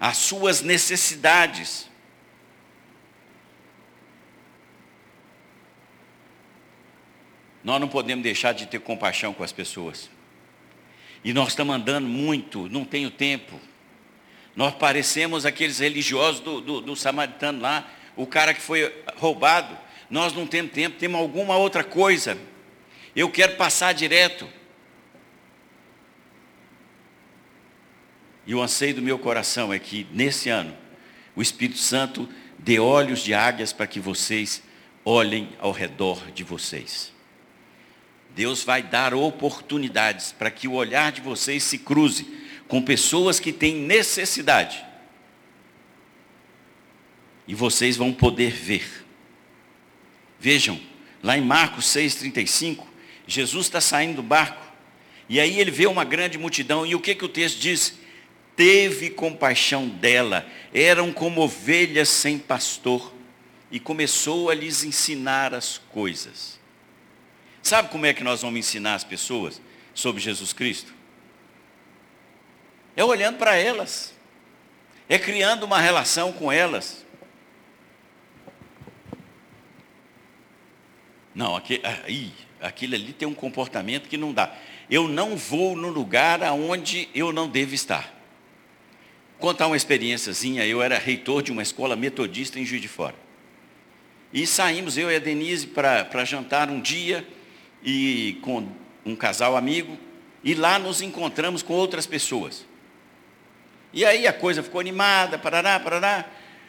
as 0.00 0.16
suas 0.18 0.62
necessidades. 0.62 1.88
Nós 7.64 7.80
não 7.80 7.88
podemos 7.88 8.22
deixar 8.22 8.52
de 8.52 8.66
ter 8.66 8.80
compaixão 8.80 9.34
com 9.34 9.42
as 9.42 9.52
pessoas. 9.52 10.08
E 11.24 11.32
nós 11.32 11.48
estamos 11.48 11.74
andando 11.74 12.06
muito, 12.06 12.68
não 12.68 12.84
tenho 12.84 13.10
tempo. 13.10 13.60
Nós 14.54 14.74
parecemos 14.74 15.44
aqueles 15.44 15.78
religiosos 15.78 16.40
do, 16.40 16.60
do, 16.60 16.80
do 16.80 16.96
samaritano 16.96 17.60
lá, 17.60 17.88
o 18.16 18.26
cara 18.26 18.54
que 18.54 18.60
foi 18.60 18.92
roubado. 19.16 19.76
Nós 20.08 20.32
não 20.32 20.46
temos 20.46 20.72
tempo, 20.72 20.96
temos 20.96 21.20
alguma 21.20 21.56
outra 21.56 21.84
coisa. 21.84 22.38
Eu 23.14 23.30
quero 23.30 23.56
passar 23.56 23.92
direto. 23.92 24.48
E 28.48 28.54
o 28.54 28.62
anseio 28.62 28.94
do 28.94 29.02
meu 29.02 29.18
coração 29.18 29.70
é 29.74 29.78
que, 29.78 30.06
nesse 30.10 30.48
ano, 30.48 30.74
o 31.36 31.42
Espírito 31.42 31.78
Santo 31.78 32.26
dê 32.58 32.78
olhos 32.78 33.22
de 33.22 33.34
águias 33.34 33.74
para 33.74 33.86
que 33.86 34.00
vocês 34.00 34.62
olhem 35.04 35.50
ao 35.58 35.70
redor 35.70 36.30
de 36.32 36.42
vocês. 36.44 37.12
Deus 38.34 38.64
vai 38.64 38.82
dar 38.82 39.12
oportunidades 39.12 40.32
para 40.32 40.50
que 40.50 40.66
o 40.66 40.72
olhar 40.72 41.12
de 41.12 41.20
vocês 41.20 41.62
se 41.62 41.76
cruze 41.76 42.26
com 42.66 42.80
pessoas 42.80 43.38
que 43.38 43.52
têm 43.52 43.74
necessidade. 43.74 44.82
E 47.46 47.54
vocês 47.54 47.98
vão 47.98 48.14
poder 48.14 48.52
ver. 48.52 49.04
Vejam, 50.40 50.80
lá 51.22 51.36
em 51.36 51.42
Marcos 51.42 51.84
6,35, 51.84 52.86
Jesus 53.26 53.66
está 53.66 53.80
saindo 53.82 54.16
do 54.16 54.22
barco. 54.22 54.66
E 55.28 55.38
aí 55.38 55.60
ele 55.60 55.70
vê 55.70 55.86
uma 55.86 56.02
grande 56.04 56.38
multidão. 56.38 56.86
E 56.86 56.94
o 56.94 57.00
que, 57.00 57.14
que 57.14 57.26
o 57.26 57.28
texto 57.28 57.58
diz? 57.58 58.07
Teve 58.58 59.10
compaixão 59.10 59.88
dela. 59.88 60.44
Eram 60.74 61.12
como 61.12 61.42
ovelhas 61.42 62.08
sem 62.08 62.36
pastor. 62.36 63.14
E 63.70 63.78
começou 63.78 64.50
a 64.50 64.54
lhes 64.54 64.82
ensinar 64.82 65.54
as 65.54 65.78
coisas. 65.78 66.58
Sabe 67.62 67.88
como 67.88 68.04
é 68.04 68.12
que 68.12 68.24
nós 68.24 68.42
vamos 68.42 68.58
ensinar 68.58 68.96
as 68.96 69.04
pessoas 69.04 69.62
sobre 69.94 70.20
Jesus 70.20 70.52
Cristo? 70.52 70.92
É 72.96 73.04
olhando 73.04 73.38
para 73.38 73.54
elas, 73.54 74.12
é 75.08 75.20
criando 75.20 75.62
uma 75.62 75.78
relação 75.78 76.32
com 76.32 76.50
elas. 76.50 77.06
Não, 81.32 81.54
aquele, 81.54 81.82
aí, 81.86 82.32
aquele 82.60 82.96
ali 82.96 83.12
tem 83.12 83.28
um 83.28 83.34
comportamento 83.34 84.08
que 84.08 84.16
não 84.16 84.32
dá. 84.32 84.52
Eu 84.90 85.06
não 85.06 85.36
vou 85.36 85.76
no 85.76 85.90
lugar 85.90 86.42
aonde 86.42 87.08
eu 87.14 87.32
não 87.32 87.48
devo 87.48 87.72
estar. 87.72 88.17
Contar 89.38 89.68
uma 89.68 89.76
experiênciazinha, 89.76 90.66
eu 90.66 90.82
era 90.82 90.98
reitor 90.98 91.42
de 91.42 91.52
uma 91.52 91.62
escola 91.62 91.94
metodista 91.94 92.58
em 92.58 92.64
Juiz 92.64 92.82
de 92.82 92.88
Fora. 92.88 93.14
E 94.32 94.46
saímos, 94.46 94.98
eu 94.98 95.10
e 95.10 95.16
a 95.16 95.20
Denise, 95.20 95.68
para 95.68 96.24
jantar 96.24 96.68
um 96.68 96.80
dia, 96.80 97.26
e 97.82 98.38
com 98.42 98.68
um 99.06 99.14
casal 99.14 99.56
amigo, 99.56 99.96
e 100.42 100.54
lá 100.54 100.78
nos 100.78 101.00
encontramos 101.00 101.62
com 101.62 101.72
outras 101.72 102.04
pessoas. 102.04 102.66
E 103.92 104.04
aí 104.04 104.26
a 104.26 104.32
coisa 104.32 104.62
ficou 104.62 104.80
animada, 104.80 105.38
parará, 105.38 105.78
parará. 105.78 106.24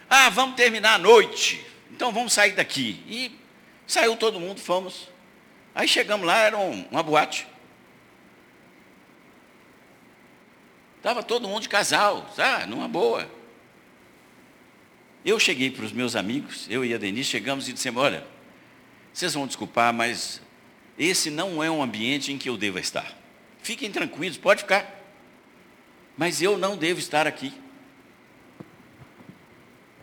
Ah, 0.08 0.30
vamos 0.30 0.56
terminar 0.56 0.94
a 0.94 0.98
noite, 1.00 1.66
então 1.92 2.12
vamos 2.12 2.34
sair 2.34 2.52
daqui. 2.52 3.04
E 3.08 3.32
saiu 3.88 4.16
todo 4.16 4.40
mundo, 4.40 4.62
fomos. 4.62 5.10
Aí 5.74 5.88
chegamos 5.88 6.26
lá, 6.26 6.38
era 6.38 6.58
uma 6.58 7.02
boate. 7.02 7.48
Estava 11.00 11.24
todo 11.24 11.48
mundo 11.48 11.62
de 11.62 11.70
casal, 11.70 12.30
sabe? 12.36 12.68
Numa 12.68 12.88
boa. 12.88 13.30
Eu 15.24 15.40
cheguei 15.40 15.72
para 15.72 15.86
os 15.86 15.94
meus 15.94 16.16
amigos, 16.16 16.68
eu 16.70 16.84
e 16.84 16.94
a 16.94 16.98
Denise, 16.98 17.30
chegamos 17.30 17.68
e 17.68 17.74
dissemos, 17.74 18.04
olha, 18.04 18.28
vocês 19.14 19.34
vão 19.34 19.48
desculpar, 19.48 19.94
mas 19.94 20.42
esse 20.98 21.30
não 21.30 21.64
é 21.64 21.72
um 21.72 21.82
ambiente 21.82 22.32
em 22.32 22.38
que 22.38 22.50
eu 22.50 22.58
deva 22.58 22.80
estar. 22.80 23.18
Fiquem 23.64 23.90
tranquilos, 23.90 24.38
pode 24.38 24.62
ficar. 24.62 24.98
Mas 26.18 26.42
eu 26.42 26.58
não 26.58 26.76
devo 26.76 27.00
estar 27.00 27.26
aqui. 27.26 27.54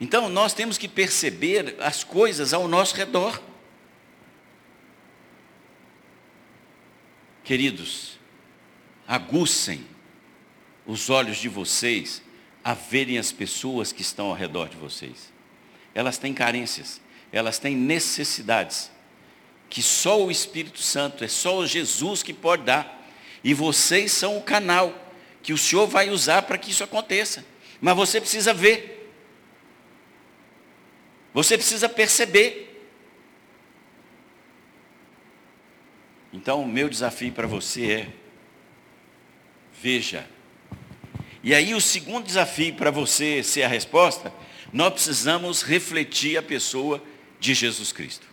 Então 0.00 0.30
nós 0.30 0.54
temos 0.54 0.78
que 0.78 0.88
perceber 0.88 1.76
as 1.78 2.02
coisas 2.02 2.54
ao 2.54 2.66
nosso 2.66 2.94
redor. 2.94 3.40
Queridos, 7.44 8.18
aguçem 9.06 9.86
os 10.86 11.10
olhos 11.10 11.38
de 11.38 11.48
vocês 11.48 12.22
a 12.62 12.74
verem 12.74 13.18
as 13.18 13.32
pessoas 13.32 13.92
que 13.92 14.02
estão 14.02 14.26
ao 14.26 14.34
redor 14.34 14.68
de 14.68 14.76
vocês. 14.76 15.32
Elas 15.94 16.18
têm 16.18 16.32
carências, 16.32 17.00
elas 17.32 17.58
têm 17.58 17.76
necessidades, 17.76 18.90
que 19.68 19.82
só 19.82 20.24
o 20.24 20.30
Espírito 20.30 20.80
Santo, 20.80 21.24
é 21.24 21.28
só 21.28 21.66
Jesus 21.66 22.22
que 22.22 22.32
pode 22.32 22.64
dar. 22.64 23.08
E 23.42 23.54
vocês 23.54 24.12
são 24.12 24.36
o 24.36 24.42
canal 24.42 24.94
que 25.42 25.52
o 25.52 25.58
Senhor 25.58 25.86
vai 25.86 26.10
usar 26.10 26.42
para 26.42 26.58
que 26.58 26.70
isso 26.70 26.84
aconteça. 26.84 27.44
Mas 27.80 27.96
você 27.96 28.20
precisa 28.20 28.52
ver. 28.52 29.12
Você 31.32 31.56
precisa 31.56 31.88
perceber. 31.88 32.64
Então, 36.32 36.62
o 36.62 36.68
meu 36.68 36.88
desafio 36.88 37.32
para 37.32 37.46
você 37.46 37.92
é: 37.92 38.08
veja 39.80 40.28
e 41.46 41.54
aí 41.54 41.74
o 41.74 41.80
segundo 41.80 42.26
desafio 42.26 42.74
para 42.74 42.90
você 42.90 43.40
ser 43.40 43.62
a 43.62 43.68
resposta, 43.68 44.34
nós 44.72 44.92
precisamos 44.92 45.62
refletir 45.62 46.36
a 46.36 46.42
pessoa 46.42 47.00
de 47.38 47.54
Jesus 47.54 47.92
Cristo. 47.92 48.26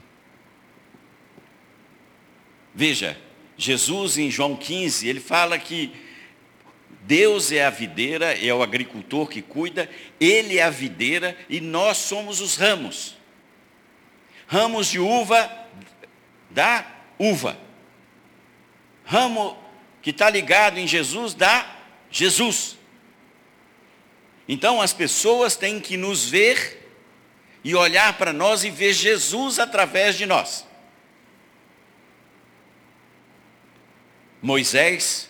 Veja, 2.73 3.15
Jesus 3.55 4.17
em 4.17 4.31
João 4.31 4.55
15, 4.55 5.07
ele 5.07 5.19
fala 5.19 5.59
que 5.59 5.93
Deus 7.03 7.51
é 7.51 7.63
a 7.63 7.69
videira, 7.69 8.35
é 8.35 8.51
o 8.51 8.63
agricultor 8.63 9.27
que 9.27 9.43
cuida, 9.43 9.87
ele 10.19 10.57
é 10.57 10.63
a 10.63 10.71
videira 10.71 11.37
e 11.47 11.61
nós 11.61 11.97
somos 11.97 12.41
os 12.41 12.55
ramos. 12.55 13.15
Ramos 14.47 14.87
de 14.87 14.97
uva 14.97 15.55
dá 16.49 16.83
uva. 17.19 17.59
Ramo 19.05 19.55
que 20.01 20.09
está 20.09 20.31
ligado 20.31 20.79
em 20.79 20.87
Jesus 20.87 21.35
dá 21.35 21.77
Jesus. 22.09 22.81
Então 24.47 24.81
as 24.81 24.93
pessoas 24.93 25.55
têm 25.55 25.79
que 25.79 25.95
nos 25.95 26.29
ver 26.29 26.81
e 27.63 27.73
olhar 27.75 28.17
para 28.17 28.33
nós 28.33 28.63
e 28.63 28.69
ver 28.69 28.93
Jesus 28.93 29.57
através 29.59 30.17
de 30.17 30.25
nós. 30.25 30.65
Moisés, 34.41 35.29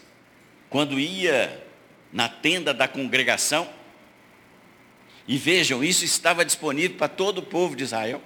quando 0.70 1.00
ia 1.00 1.64
na 2.12 2.28
tenda 2.28 2.74
da 2.74 2.88
congregação, 2.88 3.70
e 5.28 5.38
vejam, 5.38 5.84
isso 5.84 6.04
estava 6.04 6.44
disponível 6.44 6.98
para 6.98 7.08
todo 7.08 7.38
o 7.38 7.44
povo 7.44 7.76
de 7.76 7.84
Israel. 7.84 8.22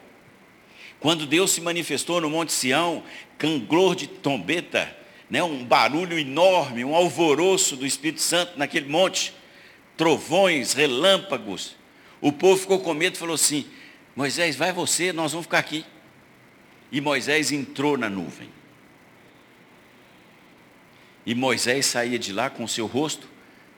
Quando 0.99 1.27
Deus 1.27 1.51
se 1.51 1.61
manifestou 1.61 2.19
no 2.19 2.29
Monte 2.29 2.51
Sião, 2.51 3.03
canglor 3.37 3.95
de 3.95 4.07
trombeta, 4.07 4.95
né, 5.29 5.43
um 5.43 5.63
barulho 5.63 6.17
enorme, 6.17 6.83
um 6.83 6.95
alvoroço 6.95 7.75
do 7.75 7.85
Espírito 7.85 8.21
Santo 8.21 8.57
naquele 8.57 8.87
monte 8.89 9.33
trovões, 9.97 10.73
relâmpagos. 10.73 11.75
O 12.21 12.31
povo 12.31 12.61
ficou 12.61 12.79
com 12.79 12.93
medo 12.93 13.15
e 13.15 13.19
falou 13.19 13.35
assim: 13.35 13.65
Moisés, 14.15 14.55
vai 14.55 14.71
você, 14.71 15.11
nós 15.11 15.31
vamos 15.31 15.47
ficar 15.47 15.59
aqui. 15.59 15.83
E 16.91 17.01
Moisés 17.01 17.51
entrou 17.51 17.97
na 17.97 18.09
nuvem. 18.09 18.49
E 21.25 21.35
Moisés 21.35 21.87
saía 21.87 22.17
de 22.17 22.31
lá 22.31 22.49
com 22.49 22.65
seu 22.67 22.85
rosto 22.85 23.27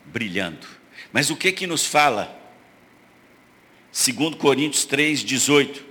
brilhando. 0.06 0.68
Mas 1.12 1.32
o 1.32 1.36
que 1.36 1.52
que 1.52 1.66
nos 1.66 1.86
fala? 1.86 2.38
Segundo 3.92 4.38
Coríntios 4.38 4.86
3, 4.86 5.24
18. 5.24 5.84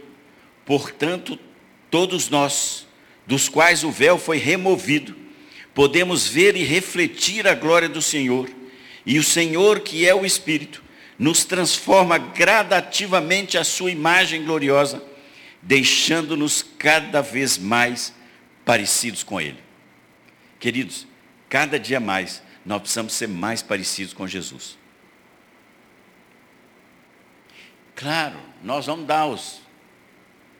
Portanto, 0.65 1.37
todos 1.91 2.29
nós, 2.29 2.87
dos 3.27 3.49
quais 3.49 3.83
o 3.83 3.91
véu 3.91 4.19
foi 4.19 4.39
removido, 4.39 5.17
podemos 5.75 6.29
ver 6.29 6.55
e 6.57 6.63
refletir 6.63 7.49
a 7.49 7.55
glória 7.55 7.89
do 7.89 8.01
Senhor 8.01 8.49
e 9.09 9.19
o 9.19 9.25
Senhor, 9.25 9.81
que 9.81 10.07
é 10.07 10.15
o 10.15 10.27
Espírito, 10.27 10.85
nos 11.19 11.43
transforma 11.43 12.19
gradativamente 12.19 13.57
à 13.57 13.65
sua 13.65 13.91
imagem 13.91 14.45
gloriosa, 14.45 15.03
deixando-nos 15.63 16.63
cada 16.63 17.23
vez 17.23 17.57
mais 17.57 18.15
parecidos 18.67 19.23
com 19.23 19.41
Ele. 19.41 19.57
Queridos, 20.61 21.07
cada 21.49 21.81
dia 21.81 21.99
mais 21.99 22.43
nós 22.67 22.83
precisamos 22.83 23.15
ser 23.15 23.29
mais 23.29 23.63
parecidos 23.63 24.13
com 24.13 24.29
Jesus. 24.29 24.77
Claro, 27.97 28.37
nós 28.63 28.85
vamos 28.85 29.07
dar 29.07 29.25
os. 29.25 29.63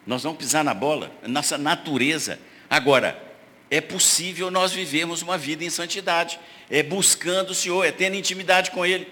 Nós 0.07 0.23
vamos 0.23 0.39
pisar 0.39 0.65
na 0.65 0.73
bola, 0.73 1.13
nossa 1.27 1.59
natureza. 1.59 2.41
Agora, 2.71 3.23
é 3.71 3.83
possível 3.83 4.51
nós 4.51 4.73
vivermos 4.73 5.21
uma 5.21 5.37
vida 5.37 5.63
em 5.65 5.69
santidade 5.69 6.41
é 6.71 6.83
buscando 6.83 7.51
o 7.51 7.55
Senhor, 7.55 7.85
é 7.85 7.93
tendo 7.93 8.17
intimidade 8.17 8.71
com 8.71 8.85
Ele, 8.85 9.11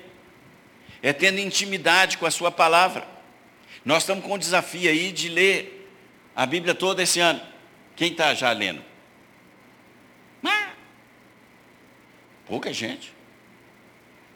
é 1.03 1.13
tendo 1.13 1.39
intimidade 1.39 2.19
com 2.19 2.27
a 2.27 2.31
Sua 2.31 2.51
palavra. 2.51 3.07
Nós 3.85 4.03
estamos 4.03 4.25
com 4.25 4.35
um 4.35 4.39
desafio 4.39 4.91
aí 4.91 5.13
de 5.13 5.29
ler 5.29 5.91
a 6.35 6.45
Bíblia 6.45 6.75
toda 6.75 7.03
esse 7.03 7.21
ano. 7.21 7.41
Quem 7.95 8.11
está 8.11 8.35
já 8.35 8.51
lendo? 8.53 8.85
Ah, 10.45 10.73
pouca 12.47 12.73
gente. 12.73 13.15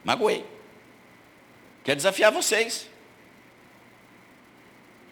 Magoei. 0.05 0.45
Quero 1.85 1.97
desafiar 1.97 2.33
vocês. 2.33 2.89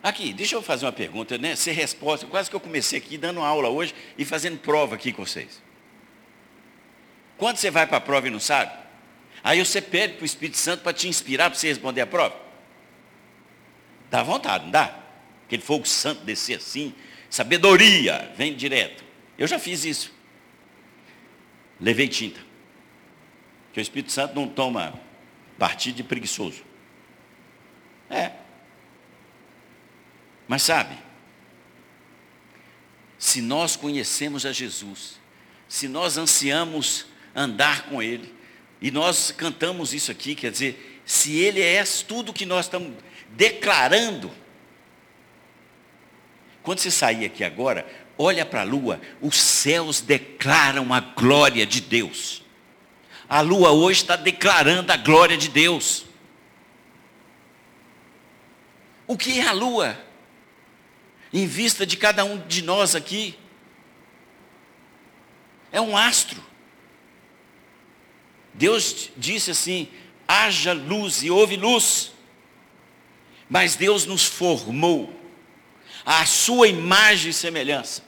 Aqui, 0.02 0.32
deixa 0.32 0.54
eu 0.54 0.62
fazer 0.62 0.86
uma 0.86 0.92
pergunta, 0.92 1.36
né? 1.36 1.56
Ser 1.56 1.72
resposta. 1.72 2.26
Quase 2.26 2.48
que 2.48 2.56
eu 2.56 2.60
comecei 2.60 2.98
aqui 2.98 3.18
dando 3.18 3.40
aula 3.40 3.68
hoje 3.68 3.94
e 4.16 4.24
fazendo 4.24 4.58
prova 4.58 4.94
aqui 4.94 5.12
com 5.12 5.26
vocês. 5.26 5.60
Quando 7.38 7.56
você 7.56 7.70
vai 7.70 7.86
para 7.86 7.96
a 7.96 8.00
prova 8.00 8.26
e 8.26 8.30
não 8.30 8.40
sabe, 8.40 8.72
aí 9.42 9.64
você 9.64 9.80
pede 9.80 10.14
para 10.14 10.24
o 10.24 10.26
Espírito 10.26 10.58
Santo 10.58 10.82
para 10.82 10.92
te 10.92 11.08
inspirar 11.08 11.48
para 11.48 11.58
você 11.58 11.68
responder 11.68 12.00
a 12.00 12.06
prova. 12.06 12.36
Dá 14.10 14.22
vontade, 14.24 14.64
não 14.64 14.72
dá? 14.72 14.98
Aquele 15.46 15.62
fogo 15.62 15.86
santo 15.86 16.24
descer 16.24 16.58
assim, 16.58 16.92
sabedoria, 17.30 18.32
vem 18.36 18.54
direto. 18.54 19.04
Eu 19.38 19.46
já 19.46 19.58
fiz 19.58 19.84
isso. 19.84 20.12
Levei 21.80 22.08
tinta. 22.08 22.40
Que 23.72 23.78
o 23.78 23.82
Espírito 23.82 24.10
Santo 24.10 24.34
não 24.34 24.48
toma 24.48 25.00
partido 25.56 25.94
de 25.96 26.02
preguiçoso. 26.02 26.64
É. 28.10 28.32
Mas 30.48 30.62
sabe, 30.62 30.98
se 33.18 33.40
nós 33.40 33.76
conhecemos 33.76 34.44
a 34.44 34.52
Jesus, 34.52 35.20
se 35.68 35.86
nós 35.86 36.16
ansiamos 36.16 37.06
andar 37.34 37.86
com 37.86 38.02
Ele. 38.02 38.34
E 38.80 38.90
nós 38.90 39.30
cantamos 39.30 39.92
isso 39.92 40.10
aqui, 40.10 40.34
quer 40.34 40.50
dizer, 40.50 41.00
se 41.04 41.36
Ele 41.36 41.60
é 41.60 41.82
tudo 42.06 42.32
que 42.32 42.46
nós 42.46 42.66
estamos 42.66 42.92
declarando. 43.30 44.30
Quando 46.62 46.80
você 46.80 46.90
sair 46.90 47.24
aqui 47.24 47.42
agora, 47.42 47.86
olha 48.16 48.44
para 48.44 48.60
a 48.60 48.64
lua, 48.64 49.00
os 49.20 49.36
céus 49.36 50.00
declaram 50.00 50.92
a 50.92 51.00
glória 51.00 51.64
de 51.64 51.80
Deus. 51.80 52.42
A 53.28 53.40
lua 53.40 53.70
hoje 53.72 54.02
está 54.02 54.16
declarando 54.16 54.92
a 54.92 54.96
glória 54.96 55.36
de 55.36 55.48
Deus. 55.48 56.06
O 59.06 59.16
que 59.16 59.40
é 59.40 59.46
a 59.46 59.52
lua? 59.52 59.98
Em 61.32 61.46
vista 61.46 61.86
de 61.86 61.96
cada 61.96 62.24
um 62.24 62.38
de 62.46 62.62
nós 62.62 62.94
aqui, 62.94 63.38
É 65.70 65.80
um 65.80 65.94
astro. 65.94 66.42
Deus 68.58 69.10
disse 69.16 69.52
assim: 69.52 69.88
haja 70.26 70.72
luz 70.72 71.22
e 71.22 71.30
houve 71.30 71.56
luz. 71.56 72.12
Mas 73.48 73.76
Deus 73.76 74.04
nos 74.04 74.26
formou 74.26 75.14
à 76.04 76.26
sua 76.26 76.68
imagem 76.68 77.30
e 77.30 77.32
semelhança. 77.32 78.02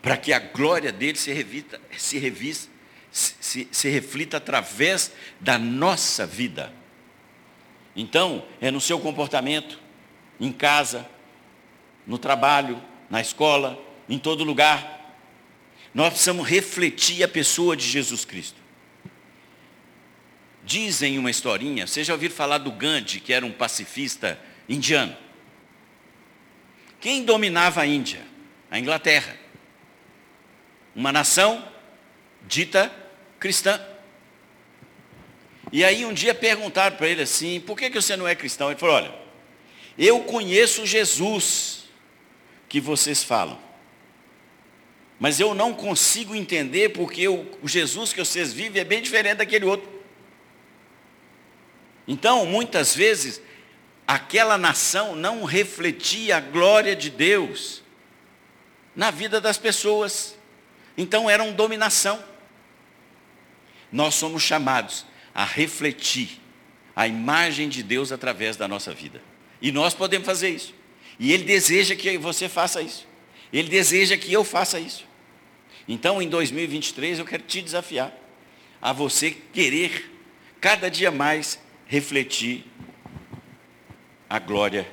Para 0.00 0.16
que 0.16 0.32
a 0.32 0.38
glória 0.38 0.90
dele 0.92 1.18
se, 1.18 1.32
revita, 1.32 1.80
se, 1.98 2.16
revista, 2.16 2.70
se, 3.10 3.68
se 3.70 3.90
reflita 3.90 4.38
através 4.38 5.12
da 5.38 5.58
nossa 5.58 6.24
vida. 6.24 6.72
Então, 7.94 8.46
é 8.60 8.70
no 8.70 8.80
seu 8.80 9.00
comportamento, 9.00 9.78
em 10.38 10.52
casa, 10.52 11.06
no 12.06 12.16
trabalho, 12.16 12.80
na 13.10 13.20
escola, 13.20 13.78
em 14.08 14.18
todo 14.18 14.44
lugar. 14.44 14.99
Nós 15.92 16.10
precisamos 16.10 16.48
refletir 16.48 17.22
a 17.22 17.28
pessoa 17.28 17.76
de 17.76 17.84
Jesus 17.84 18.24
Cristo. 18.24 18.60
Dizem 20.64 21.18
uma 21.18 21.30
historinha, 21.30 21.86
você 21.86 22.04
já 22.04 22.12
ouviu 22.12 22.30
falar 22.30 22.58
do 22.58 22.70
Gandhi, 22.70 23.18
que 23.18 23.32
era 23.32 23.44
um 23.44 23.50
pacifista 23.50 24.38
indiano? 24.68 25.16
Quem 27.00 27.24
dominava 27.24 27.80
a 27.80 27.86
Índia? 27.86 28.20
A 28.70 28.78
Inglaterra. 28.78 29.36
Uma 30.94 31.10
nação 31.10 31.66
dita 32.46 32.92
cristã. 33.38 33.80
E 35.72 35.82
aí 35.82 36.04
um 36.04 36.12
dia 36.12 36.34
perguntaram 36.34 36.96
para 36.96 37.08
ele 37.08 37.22
assim, 37.22 37.60
por 37.60 37.76
que, 37.76 37.90
que 37.90 38.00
você 38.00 38.16
não 38.16 38.28
é 38.28 38.34
cristão? 38.34 38.70
Ele 38.70 38.78
falou, 38.78 38.96
olha, 38.96 39.14
eu 39.96 40.20
conheço 40.20 40.86
Jesus 40.86 41.84
que 42.68 42.80
vocês 42.80 43.24
falam. 43.24 43.58
Mas 45.20 45.38
eu 45.38 45.54
não 45.54 45.74
consigo 45.74 46.34
entender 46.34 46.88
porque 46.88 47.28
o 47.28 47.46
Jesus 47.64 48.10
que 48.10 48.18
vocês 48.18 48.54
vivem 48.54 48.80
é 48.80 48.84
bem 48.84 49.02
diferente 49.02 49.36
daquele 49.36 49.66
outro. 49.66 49.86
Então, 52.08 52.46
muitas 52.46 52.96
vezes, 52.96 53.40
aquela 54.08 54.56
nação 54.56 55.14
não 55.14 55.44
refletia 55.44 56.38
a 56.38 56.40
glória 56.40 56.96
de 56.96 57.10
Deus 57.10 57.82
na 58.96 59.10
vida 59.10 59.42
das 59.42 59.58
pessoas. 59.58 60.34
Então, 60.96 61.28
era 61.28 61.42
uma 61.44 61.52
dominação. 61.52 62.24
Nós 63.92 64.14
somos 64.14 64.42
chamados 64.42 65.04
a 65.34 65.44
refletir 65.44 66.40
a 66.96 67.06
imagem 67.06 67.68
de 67.68 67.82
Deus 67.82 68.10
através 68.10 68.56
da 68.56 68.66
nossa 68.66 68.94
vida. 68.94 69.22
E 69.60 69.70
nós 69.70 69.92
podemos 69.92 70.24
fazer 70.24 70.48
isso. 70.48 70.74
E 71.18 71.30
Ele 71.30 71.44
deseja 71.44 71.94
que 71.94 72.16
você 72.16 72.48
faça 72.48 72.80
isso. 72.80 73.06
Ele 73.52 73.68
deseja 73.68 74.16
que 74.16 74.32
eu 74.32 74.42
faça 74.42 74.80
isso. 74.80 75.09
Então, 75.92 76.22
em 76.22 76.28
2023, 76.28 77.18
eu 77.18 77.24
quero 77.24 77.42
te 77.42 77.60
desafiar 77.60 78.16
a 78.80 78.92
você 78.92 79.32
querer 79.32 80.08
cada 80.60 80.88
dia 80.88 81.10
mais 81.10 81.58
refletir 81.84 82.64
a 84.28 84.38
glória 84.38 84.88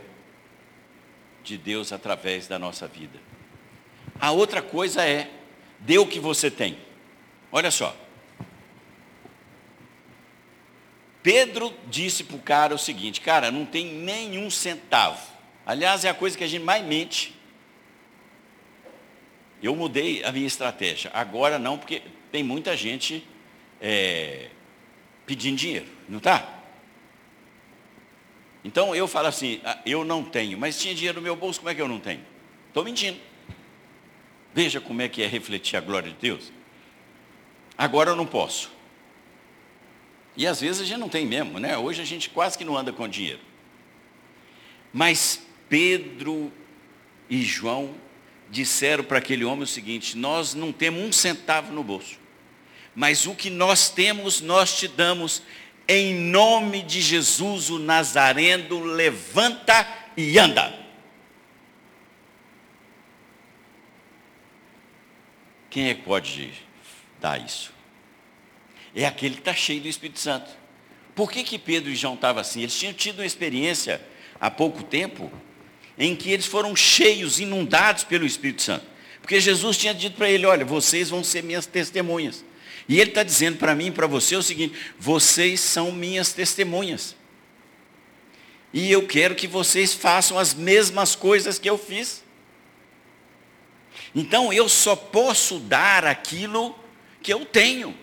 de 1.43 1.55
Deus 1.55 1.93
através 1.93 2.47
da 2.47 2.57
nossa 2.57 2.87
vida. 2.87 3.19
A 4.19 4.31
outra 4.31 4.59
coisa 4.59 5.05
é, 5.05 5.29
dê 5.77 5.99
o 5.99 6.07
que 6.07 6.19
você 6.19 6.49
tem. 6.49 6.79
Olha 7.51 7.69
só. 7.69 7.95
Pedro 11.21 11.71
disse 11.85 12.23
para 12.23 12.37
o 12.37 12.41
cara 12.41 12.73
o 12.73 12.79
seguinte, 12.79 13.21
cara, 13.21 13.51
não 13.51 13.67
tem 13.67 13.85
nenhum 13.85 14.49
centavo. 14.49 15.21
Aliás, 15.63 16.03
é 16.05 16.09
a 16.09 16.15
coisa 16.15 16.35
que 16.35 16.43
a 16.43 16.47
gente 16.47 16.63
mais 16.63 16.83
mente. 16.83 17.36
Eu 19.61 19.75
mudei 19.75 20.23
a 20.23 20.31
minha 20.31 20.47
estratégia. 20.47 21.09
Agora 21.13 21.57
não, 21.57 21.77
porque 21.77 22.01
tem 22.31 22.43
muita 22.43 22.75
gente 22.77 23.25
é, 23.81 24.49
pedindo 25.25 25.57
dinheiro, 25.57 25.87
não 26.07 26.19
está? 26.19 26.57
Então 28.63 28.93
eu 28.95 29.07
falo 29.07 29.27
assim, 29.27 29.61
ah, 29.63 29.79
eu 29.85 30.03
não 30.03 30.23
tenho, 30.23 30.57
mas 30.57 30.79
tinha 30.79 30.93
dinheiro 30.93 31.19
no 31.19 31.23
meu 31.23 31.35
bolso, 31.35 31.59
como 31.59 31.69
é 31.69 31.75
que 31.75 31.81
eu 31.81 31.87
não 31.87 31.99
tenho? 31.99 32.21
Estou 32.67 32.83
mentindo. 32.83 33.19
Veja 34.53 34.81
como 34.81 35.01
é 35.01 35.07
que 35.07 35.21
é 35.21 35.27
refletir 35.27 35.77
a 35.77 35.81
glória 35.81 36.11
de 36.11 36.17
Deus. 36.17 36.51
Agora 37.77 38.09
eu 38.09 38.15
não 38.15 38.25
posso. 38.25 38.71
E 40.35 40.45
às 40.45 40.61
vezes 40.61 40.81
a 40.81 40.85
gente 40.85 40.99
não 40.99 41.09
tem 41.09 41.25
mesmo, 41.25 41.59
né? 41.59 41.77
Hoje 41.77 42.01
a 42.01 42.05
gente 42.05 42.29
quase 42.29 42.57
que 42.57 42.63
não 42.63 42.77
anda 42.77 42.91
com 42.91 43.07
dinheiro. 43.07 43.39
Mas 44.91 45.45
Pedro 45.69 46.51
e 47.29 47.41
João 47.41 47.93
disseram 48.49 49.03
para 49.03 49.17
aquele 49.17 49.45
homem 49.45 49.63
o 49.63 49.67
seguinte: 49.67 50.17
Nós 50.17 50.53
não 50.53 50.71
temos 50.71 51.01
um 51.01 51.11
centavo 51.11 51.71
no 51.73 51.83
bolso, 51.83 52.17
mas 52.95 53.25
o 53.25 53.35
que 53.35 53.49
nós 53.49 53.89
temos, 53.89 54.41
nós 54.41 54.77
te 54.77 54.87
damos 54.87 55.41
em 55.87 56.13
nome 56.13 56.81
de 56.81 57.01
Jesus 57.01 57.69
o 57.69 57.79
Nazareno, 57.79 58.83
levanta 58.83 59.87
e 60.17 60.37
anda. 60.37 60.87
Quem 65.69 65.89
é 65.89 65.93
que 65.93 66.01
pode 66.01 66.51
dar 67.21 67.39
isso? 67.39 67.71
É 68.95 69.05
aquele 69.05 69.35
que 69.35 69.41
está 69.41 69.53
cheio 69.53 69.81
do 69.81 69.87
Espírito 69.87 70.19
Santo. 70.19 70.49
Por 71.15 71.31
que, 71.31 71.43
que 71.43 71.59
Pedro 71.59 71.91
e 71.91 71.95
João 71.95 72.15
estavam 72.15 72.41
assim? 72.41 72.61
Eles 72.61 72.77
tinham 72.77 72.93
tido 72.93 73.19
uma 73.19 73.25
experiência 73.25 74.01
há 74.39 74.49
pouco 74.49 74.83
tempo 74.83 75.31
em 75.97 76.15
que 76.15 76.31
eles 76.31 76.45
foram 76.45 76.75
cheios, 76.75 77.39
inundados 77.39 78.03
pelo 78.03 78.25
Espírito 78.25 78.61
Santo. 78.61 78.85
Porque 79.21 79.39
Jesus 79.39 79.77
tinha 79.77 79.93
dito 79.93 80.15
para 80.15 80.29
ele, 80.29 80.45
olha, 80.45 80.63
vocês 80.63 81.09
vão 81.09 81.23
ser 81.23 81.43
minhas 81.43 81.65
testemunhas. 81.65 82.45
E 82.87 82.99
ele 82.99 83.09
está 83.09 83.23
dizendo 83.23 83.57
para 83.57 83.75
mim 83.75 83.87
e 83.87 83.91
para 83.91 84.07
você 84.07 84.35
o 84.35 84.43
seguinte: 84.43 84.73
vocês 84.97 85.59
são 85.59 85.91
minhas 85.91 86.31
testemunhas. 86.31 87.15
E 88.73 88.91
eu 88.91 89.05
quero 89.05 89.35
que 89.35 89.47
vocês 89.47 89.93
façam 89.93 90.37
as 90.37 90.53
mesmas 90.53 91.15
coisas 91.15 91.59
que 91.59 91.69
eu 91.69 91.77
fiz. 91.77 92.23
Então 94.15 94.53
eu 94.53 94.69
só 94.69 94.95
posso 94.95 95.59
dar 95.59 96.05
aquilo 96.05 96.77
que 97.21 97.33
eu 97.33 97.45
tenho. 97.45 97.97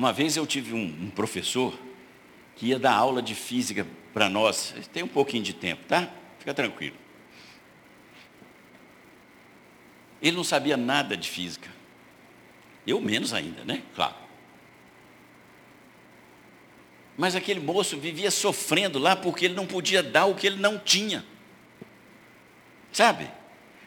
Uma 0.00 0.14
vez 0.14 0.34
eu 0.34 0.46
tive 0.46 0.72
um, 0.72 0.82
um, 0.82 1.10
professor 1.10 1.78
que 2.56 2.68
ia 2.68 2.78
dar 2.78 2.94
aula 2.94 3.20
de 3.20 3.34
física 3.34 3.86
para 4.14 4.30
nós. 4.30 4.74
Tem 4.94 5.02
um 5.02 5.08
pouquinho 5.08 5.42
de 5.44 5.52
tempo, 5.52 5.84
tá? 5.84 6.08
Fica 6.38 6.54
tranquilo. 6.54 6.96
Ele 10.22 10.38
não 10.38 10.42
sabia 10.42 10.74
nada 10.74 11.18
de 11.18 11.28
física. 11.28 11.68
Eu 12.86 12.98
menos 12.98 13.34
ainda, 13.34 13.62
né? 13.62 13.82
Claro. 13.94 14.14
Mas 17.14 17.36
aquele 17.36 17.60
moço 17.60 17.98
vivia 17.98 18.30
sofrendo 18.30 18.98
lá 18.98 19.14
porque 19.14 19.44
ele 19.44 19.54
não 19.54 19.66
podia 19.66 20.02
dar 20.02 20.24
o 20.24 20.34
que 20.34 20.46
ele 20.46 20.56
não 20.56 20.78
tinha. 20.78 21.22
Sabe? 22.90 23.30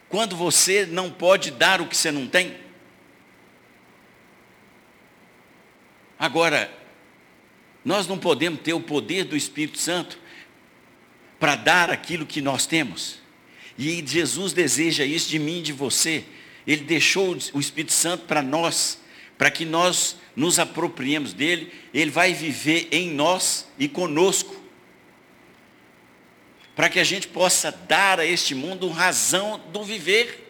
Quando 0.09 0.35
você 0.35 0.85
não 0.85 1.09
pode 1.09 1.49
dar 1.49 1.81
o 1.81 1.87
que 1.87 1.97
você 1.97 2.11
não 2.11 2.27
tem. 2.27 2.62
Agora, 6.23 6.73
nós 7.83 8.07
não 8.07 8.17
podemos 8.17 8.61
ter 8.61 8.71
o 8.71 8.79
poder 8.79 9.25
do 9.25 9.35
Espírito 9.35 9.77
Santo 9.77 10.17
para 11.37 11.57
dar 11.57 11.89
aquilo 11.89 12.25
que 12.25 12.39
nós 12.39 12.65
temos. 12.65 13.19
E 13.77 14.01
Jesus 14.07 14.53
deseja 14.53 15.03
isso 15.03 15.29
de 15.29 15.37
mim 15.37 15.59
e 15.59 15.63
de 15.63 15.73
você. 15.73 16.23
Ele 16.65 16.85
deixou 16.85 17.35
o 17.53 17.59
Espírito 17.59 17.91
Santo 17.91 18.23
para 18.23 18.41
nós, 18.41 19.01
para 19.37 19.51
que 19.51 19.65
nós 19.65 20.15
nos 20.33 20.59
apropriemos 20.59 21.33
dele. 21.33 21.73
Ele 21.93 22.09
vai 22.09 22.33
viver 22.33 22.87
em 22.89 23.09
nós 23.09 23.67
e 23.77 23.89
conosco. 23.89 24.55
Para 26.73 26.87
que 26.87 27.01
a 27.01 27.03
gente 27.03 27.27
possa 27.27 27.69
dar 27.69 28.21
a 28.21 28.25
este 28.25 28.55
mundo 28.55 28.87
razão 28.87 29.61
do 29.73 29.83
viver. 29.83 30.42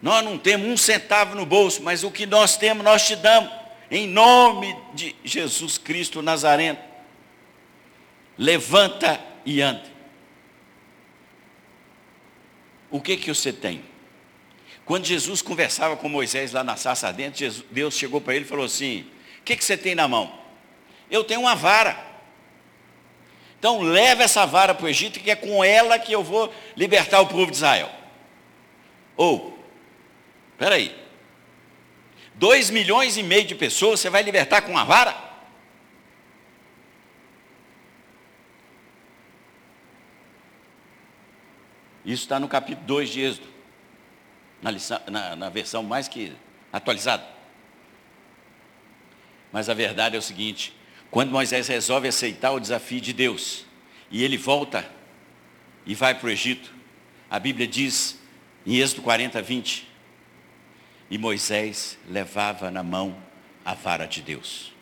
Nós 0.00 0.24
não 0.24 0.38
temos 0.38 0.68
um 0.68 0.76
centavo 0.76 1.34
no 1.34 1.46
bolso, 1.46 1.82
mas 1.82 2.04
o 2.04 2.10
que 2.10 2.26
nós 2.26 2.56
temos, 2.56 2.84
nós 2.84 3.06
te 3.06 3.16
damos. 3.16 3.50
Em 3.90 4.06
nome 4.06 4.76
de 4.94 5.14
Jesus 5.24 5.78
Cristo 5.78 6.22
Nazareno. 6.22 6.78
Levanta 8.36 9.20
e 9.44 9.62
anda. 9.62 9.84
O 12.90 13.00
que 13.00 13.16
que 13.16 13.32
você 13.32 13.52
tem? 13.52 13.82
Quando 14.84 15.04
Jesus 15.04 15.42
conversava 15.42 15.96
com 15.96 16.08
Moisés 16.08 16.52
lá 16.52 16.62
na 16.62 16.76
sarça 16.76 17.12
dentro, 17.12 17.44
Deus 17.70 17.94
chegou 17.94 18.20
para 18.20 18.34
ele 18.36 18.44
e 18.44 18.48
falou 18.48 18.64
assim: 18.64 19.06
O 19.40 19.42
que, 19.42 19.56
que 19.56 19.64
você 19.64 19.76
tem 19.76 19.94
na 19.94 20.06
mão? 20.06 20.32
Eu 21.10 21.24
tenho 21.24 21.40
uma 21.40 21.54
vara. 21.54 22.06
Então 23.58 23.80
leva 23.80 24.22
essa 24.22 24.46
vara 24.46 24.74
para 24.74 24.84
o 24.84 24.88
Egito, 24.88 25.18
que 25.18 25.30
é 25.30 25.34
com 25.34 25.64
ela 25.64 25.98
que 25.98 26.12
eu 26.12 26.22
vou 26.22 26.52
libertar 26.76 27.20
o 27.20 27.26
povo 27.26 27.50
de 27.50 27.56
Israel. 27.56 27.90
Ou, 29.16 29.55
Espera 30.56 30.76
aí. 30.76 31.06
Dois 32.34 32.70
milhões 32.70 33.18
e 33.18 33.22
meio 33.22 33.44
de 33.44 33.54
pessoas 33.54 34.00
você 34.00 34.08
vai 34.08 34.22
libertar 34.22 34.62
com 34.62 34.70
uma 34.70 34.84
vara? 34.84 35.14
Isso 42.06 42.22
está 42.22 42.40
no 42.40 42.48
capítulo 42.48 42.86
2 42.86 43.10
de 43.10 43.20
Êxodo, 43.20 43.48
na, 44.62 44.70
lição, 44.70 44.98
na, 45.10 45.36
na 45.36 45.50
versão 45.50 45.82
mais 45.82 46.08
que 46.08 46.32
atualizada. 46.72 47.26
Mas 49.52 49.68
a 49.68 49.74
verdade 49.74 50.16
é 50.16 50.18
o 50.18 50.22
seguinte: 50.22 50.74
quando 51.10 51.30
Moisés 51.30 51.68
resolve 51.68 52.08
aceitar 52.08 52.52
o 52.52 52.60
desafio 52.60 53.00
de 53.00 53.12
Deus, 53.12 53.66
e 54.10 54.24
ele 54.24 54.38
volta 54.38 54.90
e 55.84 55.94
vai 55.94 56.14
para 56.14 56.28
o 56.28 56.30
Egito, 56.30 56.72
a 57.28 57.38
Bíblia 57.38 57.66
diz, 57.66 58.18
em 58.64 58.76
Êxodo 58.76 59.02
40, 59.02 59.42
20, 59.42 59.95
e 61.10 61.18
Moisés 61.18 61.98
levava 62.08 62.70
na 62.70 62.82
mão 62.82 63.16
a 63.64 63.74
vara 63.74 64.06
de 64.06 64.22
Deus. 64.22 64.72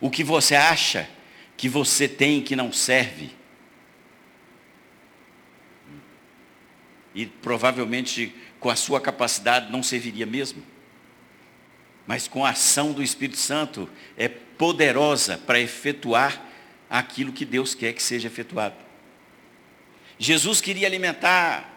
O 0.00 0.10
que 0.10 0.24
você 0.24 0.54
acha 0.54 1.08
que 1.56 1.68
você 1.68 2.08
tem 2.08 2.42
que 2.42 2.56
não 2.56 2.72
serve, 2.72 3.30
e 7.14 7.26
provavelmente 7.26 8.34
com 8.58 8.70
a 8.70 8.76
sua 8.76 9.00
capacidade 9.00 9.70
não 9.70 9.82
serviria 9.82 10.24
mesmo, 10.24 10.62
mas 12.06 12.26
com 12.26 12.44
a 12.44 12.50
ação 12.50 12.92
do 12.92 13.02
Espírito 13.02 13.38
Santo 13.38 13.88
é 14.16 14.28
poderosa 14.28 15.38
para 15.38 15.60
efetuar 15.60 16.44
aquilo 16.88 17.32
que 17.32 17.44
Deus 17.44 17.74
quer 17.74 17.92
que 17.92 18.02
seja 18.02 18.26
efetuado. 18.26 18.74
Jesus 20.18 20.60
queria 20.60 20.86
alimentar 20.86 21.69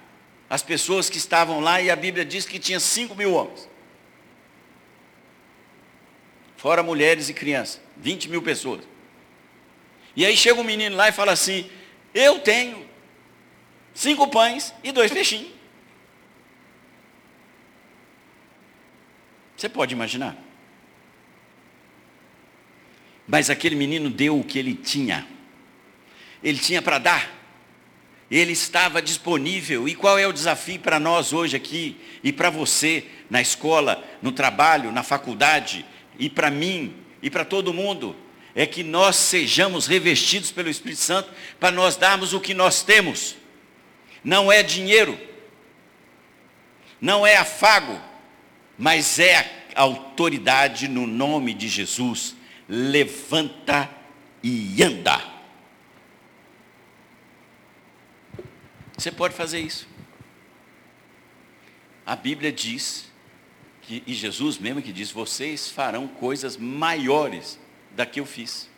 as 0.53 0.61
pessoas 0.61 1.09
que 1.09 1.17
estavam 1.17 1.59
lá 1.61 1.81
e 1.81 1.89
a 1.89 1.95
Bíblia 1.95 2.23
diz 2.23 2.45
que 2.45 2.59
tinha 2.59 2.79
5 2.79 3.15
mil 3.15 3.33
homens. 3.33 3.67
Fora 6.55 6.83
mulheres 6.83 7.27
e 7.27 7.33
crianças, 7.33 7.81
20 7.97 8.29
mil 8.29 8.39
pessoas. 8.39 8.87
E 10.15 10.23
aí 10.23 10.37
chega 10.37 10.61
um 10.61 10.63
menino 10.63 10.95
lá 10.95 11.09
e 11.09 11.11
fala 11.11 11.31
assim, 11.31 11.67
eu 12.13 12.37
tenho 12.37 12.87
cinco 13.95 14.27
pães 14.27 14.71
e 14.83 14.91
dois 14.91 15.11
peixinhos. 15.11 15.51
Você 19.57 19.67
pode 19.67 19.95
imaginar? 19.95 20.37
Mas 23.27 23.49
aquele 23.49 23.75
menino 23.75 24.07
deu 24.07 24.39
o 24.39 24.43
que 24.43 24.59
ele 24.59 24.75
tinha. 24.75 25.27
Ele 26.43 26.59
tinha 26.59 26.79
para 26.79 26.99
dar. 26.99 27.42
Ele 28.33 28.53
estava 28.53 28.99
disponível. 28.99 29.87
E 29.87 29.93
qual 29.93 30.17
é 30.17 30.25
o 30.25 30.33
desafio 30.33 30.79
para 30.79 30.99
nós 30.99 31.33
hoje 31.33 31.55
aqui 31.55 31.95
e 32.23 32.33
para 32.33 32.49
você 32.49 33.05
na 33.29 33.39
escola, 33.39 34.03
no 34.23 34.31
trabalho, 34.31 34.91
na 34.91 35.03
faculdade 35.03 35.85
e 36.17 36.29
para 36.29 36.49
mim 36.49 36.95
e 37.21 37.29
para 37.29 37.45
todo 37.45 37.73
mundo? 37.73 38.15
É 38.55 38.65
que 38.65 38.81
nós 38.81 39.17
sejamos 39.17 39.85
revestidos 39.85 40.49
pelo 40.49 40.69
Espírito 40.69 41.01
Santo 41.01 41.29
para 41.59 41.69
nós 41.69 41.95
darmos 41.95 42.33
o 42.33 42.39
que 42.39 42.55
nós 42.55 42.81
temos 42.81 43.35
não 44.23 44.51
é 44.51 44.63
dinheiro, 44.63 45.19
não 47.01 47.27
é 47.27 47.35
afago, 47.35 48.01
mas 48.77 49.19
é 49.19 49.65
a 49.75 49.81
autoridade 49.81 50.87
no 50.87 51.05
nome 51.05 51.53
de 51.53 51.67
Jesus. 51.67 52.35
Levanta 52.67 53.89
e 54.41 54.81
anda. 54.81 55.32
Você 59.03 59.11
pode 59.11 59.35
fazer 59.35 59.59
isso. 59.59 59.85
A 62.05 62.15
Bíblia 62.15 62.53
diz, 62.53 63.11
que, 63.81 64.01
e 64.07 64.13
Jesus 64.13 64.57
mesmo 64.57 64.81
que 64.81 64.93
diz, 64.93 65.11
vocês 65.11 65.69
farão 65.69 66.07
coisas 66.07 66.55
maiores 66.55 67.59
da 67.91 68.05
que 68.05 68.21
eu 68.21 68.25
fiz. 68.25 68.69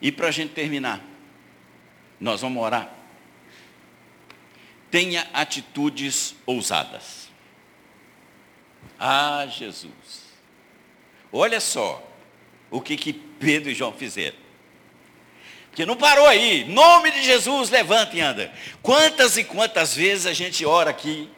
E 0.00 0.12
para 0.12 0.28
a 0.28 0.30
gente 0.30 0.54
terminar, 0.54 1.04
nós 2.20 2.42
vamos 2.42 2.62
orar. 2.62 2.94
Tenha 4.92 5.28
atitudes 5.32 6.36
ousadas. 6.46 7.32
Ah, 8.96 9.44
Jesus. 9.48 10.22
Olha 11.32 11.58
só 11.58 12.00
o 12.70 12.80
que, 12.80 12.96
que 12.96 13.12
Pedro 13.12 13.72
e 13.72 13.74
João 13.74 13.92
fizeram. 13.92 14.41
Porque 15.72 15.86
não 15.86 15.96
parou 15.96 16.26
aí. 16.26 16.64
Nome 16.64 17.10
de 17.10 17.22
Jesus, 17.22 17.70
levanta 17.70 18.14
e 18.14 18.20
anda. 18.20 18.52
Quantas 18.82 19.38
e 19.38 19.44
quantas 19.44 19.96
vezes 19.96 20.26
a 20.26 20.34
gente 20.34 20.66
ora 20.66 20.90
aqui 20.90 21.30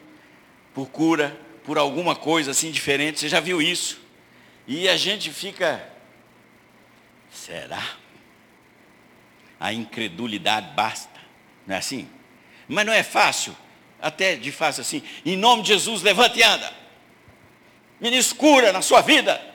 por 0.73 0.89
cura, 0.89 1.39
por 1.63 1.77
alguma 1.77 2.17
coisa 2.17 2.51
assim 2.51 2.69
diferente. 2.69 3.17
Você 3.17 3.29
já 3.29 3.39
viu 3.39 3.61
isso? 3.61 3.97
E 4.67 4.89
a 4.89 4.97
gente 4.97 5.31
fica. 5.31 5.81
Será? 7.31 7.81
A 9.57 9.71
incredulidade 9.71 10.67
basta. 10.75 11.17
Não 11.65 11.73
é 11.73 11.77
assim? 11.77 12.09
Mas 12.67 12.85
não 12.85 12.91
é 12.91 13.03
fácil, 13.03 13.55
até 14.01 14.35
de 14.35 14.51
fácil 14.51 14.81
assim. 14.81 15.01
Em 15.25 15.37
nome 15.37 15.61
de 15.61 15.69
Jesus, 15.69 16.01
levante 16.01 16.39
e 16.39 16.43
anda. 16.43 16.73
Ministro, 18.01 18.35
cura 18.35 18.73
na 18.73 18.81
sua 18.81 18.99
vida. 18.99 19.54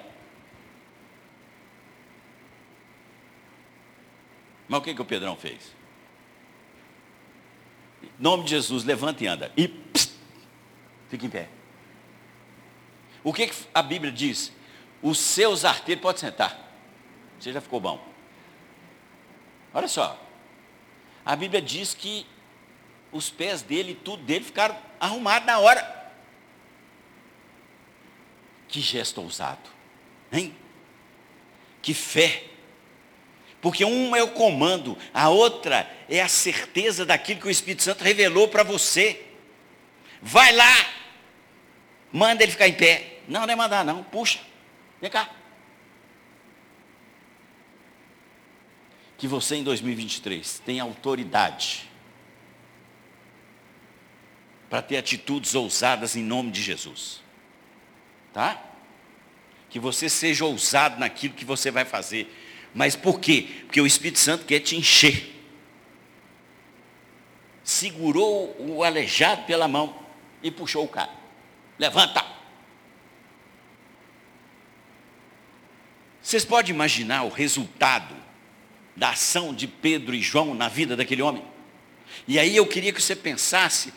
Mas 4.71 4.79
o 4.79 4.83
que, 4.85 4.95
que 4.95 5.03
o 5.03 5.05
Pedrão 5.05 5.35
fez? 5.35 5.75
Em 8.01 8.09
nome 8.21 8.45
de 8.45 8.51
Jesus, 8.51 8.85
levante 8.85 9.25
e 9.25 9.27
anda. 9.27 9.51
E 9.57 9.67
pss, 9.67 10.13
fica 11.09 11.27
em 11.27 11.29
pé. 11.29 11.49
O 13.25 13.33
que, 13.33 13.49
que 13.49 13.67
a 13.75 13.83
Bíblia 13.83 14.13
diz? 14.13 14.53
Os 15.03 15.19
seus 15.19 15.65
arteiros, 15.65 16.01
pode 16.01 16.21
sentar. 16.21 16.73
Você 17.37 17.53
já 17.53 17.61
ficou 17.61 17.81
bom. 17.81 18.01
Olha 19.75 19.89
só. 19.89 20.17
A 21.27 21.35
Bíblia 21.35 21.61
diz 21.61 21.93
que 21.93 22.25
os 23.11 23.29
pés 23.29 23.63
dele 23.63 23.91
e 23.91 23.97
tudo 23.97 24.23
dele 24.23 24.45
ficaram 24.45 24.79
arrumados 25.01 25.47
na 25.47 25.59
hora. 25.59 26.13
Que 28.69 28.81
gesto 28.81 29.21
ousado, 29.21 29.69
hein? 30.31 30.55
Que 31.83 31.93
fé. 31.93 32.50
Porque 33.61 33.85
uma 33.85 34.19
é 34.19 34.23
o 34.23 34.31
comando, 34.31 34.97
a 35.13 35.29
outra 35.29 35.89
é 36.09 36.21
a 36.23 36.29
certeza 36.29 37.05
daquilo 37.05 37.41
que 37.41 37.47
o 37.47 37.51
Espírito 37.51 37.83
Santo 37.83 38.03
revelou 38.03 38.49
para 38.49 38.63
você. 38.63 39.27
Vai 40.23 40.53
lá, 40.53 40.87
manda 42.13 42.43
ele 42.43 42.53
ficar 42.53 42.69
em 42.69 42.75
pé. 42.75 43.21
Não, 43.29 43.43
não 43.43 43.53
é 43.53 43.57
mandar 43.57 43.85
não, 43.85 44.03
puxa, 44.03 44.41
vem 45.01 45.11
cá. 45.11 45.31
Que 49.19 49.29
você 49.29 49.57
em 49.57 49.63
2023 49.63 50.63
tenha 50.65 50.83
autoridade 50.83 51.91
para 54.71 54.81
ter 54.81 54.97
atitudes 54.97 55.55
ousadas 55.55 56.17
em 56.17 56.23
nome 56.23 56.51
de 56.51 56.63
Jesus. 56.63 57.21
Tá? 58.33 58.63
Que 59.69 59.81
você 59.81 60.09
seja 60.09 60.45
ousado 60.45 60.99
naquilo 60.99 61.35
que 61.35 61.45
você 61.45 61.71
vai 61.71 61.85
fazer. 61.85 62.33
Mas 62.75 62.95
por 62.95 63.21
quê? 63.21 63.49
Porque 63.67 63.81
o 63.81 63.87
Espírito 63.87 64.19
Santo 64.19 64.45
quer 64.45 64.61
te 64.61 64.77
encher. 64.77 65.37
Segurou 67.65 68.57
o 68.59 68.83
aleijado 68.83 69.45
pela 69.45 69.69
mão 69.69 69.97
e 70.43 70.51
puxou 70.51 70.85
o 70.85 70.89
cara. 70.89 71.13
Levanta. 71.79 72.25
Vocês 76.23 76.45
podem 76.45 76.75
imaginar 76.75 77.25
o 77.25 77.29
resultado 77.29 78.15
da 78.95 79.11
ação 79.11 79.55
de 79.55 79.67
Pedro 79.67 80.15
e 80.15 80.21
João 80.21 80.55
na 80.55 80.69
vida 80.69 80.97
daquele 80.97 81.23
homem? 81.23 81.45
E 82.29 82.39
aí 82.39 82.57
eu 82.57 82.67
queria 82.67 82.93
que 82.93 83.03
você 83.03 83.17
pensasse 83.17 83.93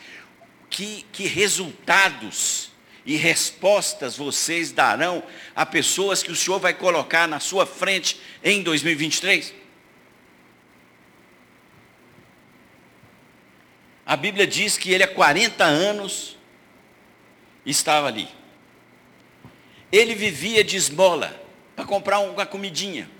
que, 0.70 1.04
que 1.12 1.26
resultados 1.26 2.73
e 3.04 3.16
respostas 3.16 4.16
vocês 4.16 4.72
darão 4.72 5.22
a 5.54 5.66
pessoas 5.66 6.22
que 6.22 6.32
o 6.32 6.36
Senhor 6.36 6.58
vai 6.58 6.72
colocar 6.72 7.28
na 7.28 7.38
sua 7.38 7.66
frente 7.66 8.20
em 8.42 8.62
2023? 8.62 9.52
A 14.06 14.16
Bíblia 14.16 14.46
diz 14.46 14.76
que 14.76 14.92
ele 14.92 15.02
há 15.02 15.08
40 15.08 15.64
anos 15.64 16.36
estava 17.64 18.08
ali. 18.08 18.28
Ele 19.90 20.14
vivia 20.14 20.62
de 20.62 20.76
esmola 20.76 21.40
para 21.74 21.84
comprar 21.84 22.18
uma 22.18 22.44
comidinha. 22.44 23.10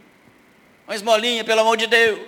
Uma 0.86 0.94
esmolinha, 0.94 1.44
pelo 1.44 1.60
amor 1.60 1.76
de 1.76 1.86
Deus. 1.86 2.20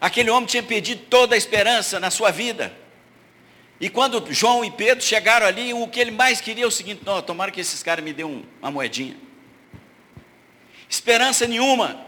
Aquele 0.00 0.30
homem 0.30 0.46
tinha 0.46 0.62
perdido 0.62 1.04
toda 1.08 1.34
a 1.34 1.38
esperança 1.38 2.00
na 2.00 2.10
sua 2.10 2.30
vida. 2.30 2.81
E 3.82 3.90
quando 3.90 4.32
João 4.32 4.64
e 4.64 4.70
Pedro 4.70 5.04
chegaram 5.04 5.44
ali, 5.44 5.74
o 5.74 5.88
que 5.88 5.98
ele 5.98 6.12
mais 6.12 6.40
queria 6.40 6.64
é 6.64 6.66
o 6.66 6.70
seguinte: 6.70 7.02
não, 7.04 7.20
tomara 7.20 7.50
que 7.50 7.60
esses 7.60 7.82
caras 7.82 8.04
me 8.04 8.12
dêem 8.12 8.46
uma 8.60 8.70
moedinha. 8.70 9.16
Esperança 10.88 11.46
nenhuma. 11.46 12.06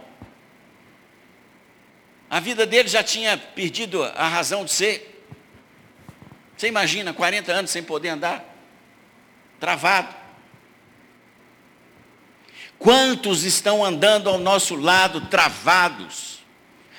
A 2.30 2.40
vida 2.40 2.64
dele 2.64 2.88
já 2.88 3.02
tinha 3.02 3.36
perdido 3.36 4.02
a 4.02 4.28
razão 4.28 4.64
de 4.64 4.70
ser. 4.72 5.26
Você 6.56 6.68
imagina, 6.68 7.12
40 7.12 7.52
anos 7.52 7.70
sem 7.72 7.82
poder 7.82 8.10
andar, 8.10 8.44
travado. 9.58 10.14
Quantos 12.78 13.42
estão 13.42 13.84
andando 13.84 14.30
ao 14.30 14.38
nosso 14.38 14.76
lado 14.76 15.22
travados? 15.22 16.34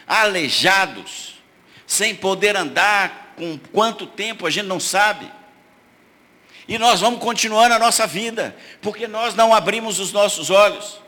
aleijados, 0.08 1.36
sem 1.86 2.16
poder 2.16 2.56
andar, 2.56 3.25
com 3.36 3.58
quanto 3.72 4.08
tempo 4.08 4.46
a 4.46 4.50
gente 4.50 4.66
não 4.66 4.80
sabe. 4.80 5.32
E 6.68 6.78
nós 6.78 7.02
vamos 7.02 7.20
continuando 7.20 7.76
a 7.76 7.80
nossa 7.80 8.08
vida, 8.08 8.56
porque 8.82 9.08
nós 9.08 9.36
não 9.36 9.54
abrimos 9.54 10.00
os 10.00 10.12
nossos 10.12 10.50
olhos 10.50 11.00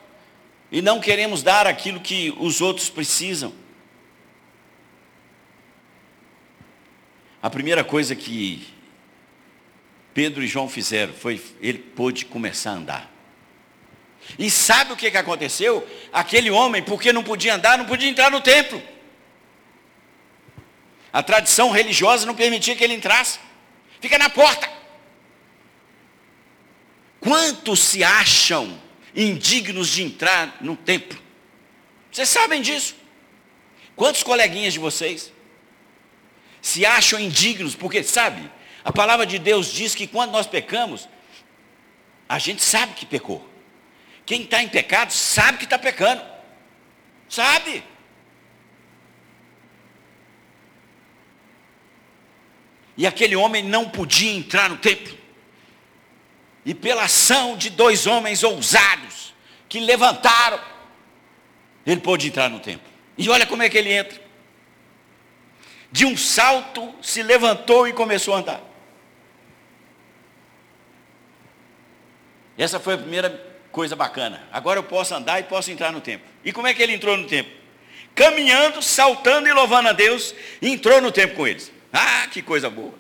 e 0.72 0.82
não 0.82 1.00
queremos 1.00 1.42
dar 1.42 1.66
aquilo 1.66 2.00
que 2.00 2.34
os 2.38 2.62
outros 2.62 2.90
precisam. 2.90 3.54
A 7.42 7.50
primeira 7.50 7.84
coisa 7.84 8.16
que 8.16 8.68
Pedro 10.14 10.44
e 10.44 10.48
João 10.48 10.68
fizeram 10.68 11.14
foi 11.14 11.42
ele 11.62 11.80
pôde 11.80 12.26
começar 12.26 12.72
a 12.72 12.74
andar. 12.74 13.12
E 14.38 14.50
sabe 14.52 14.94
o 14.94 14.98
que, 14.98 15.10
que 15.10 15.18
aconteceu? 15.18 15.88
Aquele 16.12 16.50
homem, 16.50 16.84
porque 16.84 17.14
não 17.14 17.24
podia 17.24 17.56
andar, 17.56 17.78
não 17.78 17.86
podia 17.86 18.10
entrar 18.10 18.30
no 18.30 18.42
templo. 18.42 18.82
A 21.18 21.24
tradição 21.24 21.72
religiosa 21.72 22.28
não 22.28 22.36
permitia 22.36 22.76
que 22.76 22.84
ele 22.84 22.94
entrasse. 22.94 23.40
Fica 24.00 24.20
na 24.20 24.30
porta. 24.30 24.70
Quantos 27.20 27.80
se 27.80 28.04
acham 28.04 28.80
indignos 29.16 29.90
de 29.90 30.04
entrar 30.04 30.58
no 30.62 30.76
templo? 30.76 31.20
Vocês 32.12 32.30
sabem 32.30 32.62
disso? 32.62 32.96
Quantos 33.96 34.22
coleguinhas 34.22 34.74
de 34.74 34.80
vocês 34.80 35.34
se 36.62 36.86
acham 36.86 37.20
indignos? 37.20 37.74
Porque, 37.74 38.04
sabe, 38.04 38.52
a 38.86 38.92
palavra 38.92 39.26
de 39.26 39.40
Deus 39.40 39.74
diz 39.74 39.96
que 39.96 40.06
quando 40.06 40.30
nós 40.30 40.46
pecamos, 40.46 41.10
a 42.30 42.38
gente 42.38 42.62
sabe 42.62 42.94
que 42.94 43.08
pecou. 43.08 43.44
Quem 44.24 44.44
está 44.44 44.62
em 44.62 44.70
pecado 44.70 45.12
sabe 45.12 45.58
que 45.58 45.64
está 45.64 45.80
pecando. 45.80 46.22
Sabe? 47.28 47.84
E 52.98 53.06
aquele 53.06 53.36
homem 53.36 53.64
não 53.64 53.88
podia 53.88 54.32
entrar 54.32 54.70
no 54.70 54.78
templo. 54.78 55.16
E 56.66 56.74
pela 56.74 57.04
ação 57.04 57.56
de 57.56 57.70
dois 57.70 58.08
homens 58.08 58.44
ousados, 58.44 59.34
que 59.70 59.80
levantaram, 59.80 60.60
ele 61.86 62.02
pôde 62.02 62.28
entrar 62.28 62.50
no 62.50 62.60
templo. 62.60 62.88
E 63.18 63.30
olha 63.30 63.46
como 63.46 63.64
é 63.64 63.70
que 63.70 63.78
ele 63.78 63.92
entra. 63.92 64.20
De 65.92 66.06
um 66.06 66.18
salto, 66.18 66.94
se 67.02 67.24
levantou 67.24 67.88
e 67.88 67.94
começou 67.94 68.34
a 68.34 68.40
andar. 68.40 68.62
Essa 72.58 72.80
foi 72.80 72.96
a 72.96 72.98
primeira 72.98 73.30
coisa 73.72 73.96
bacana. 73.96 74.48
Agora 74.52 74.80
eu 74.80 74.84
posso 74.84 75.14
andar 75.14 75.40
e 75.40 75.44
posso 75.44 75.72
entrar 75.72 75.92
no 75.92 76.02
templo. 76.02 76.28
E 76.44 76.52
como 76.52 76.68
é 76.68 76.74
que 76.74 76.82
ele 76.82 76.94
entrou 76.94 77.16
no 77.16 77.28
templo? 77.28 77.54
Caminhando, 78.16 78.82
saltando 78.82 79.48
e 79.48 79.54
louvando 79.54 79.90
a 79.90 79.94
Deus, 79.94 80.34
entrou 80.62 81.00
no 81.00 81.12
templo 81.12 81.36
com 81.36 81.48
eles. 81.48 81.72
Ah, 81.98 82.28
que 82.28 82.44
coisa 82.44 82.70
boa. 82.70 82.94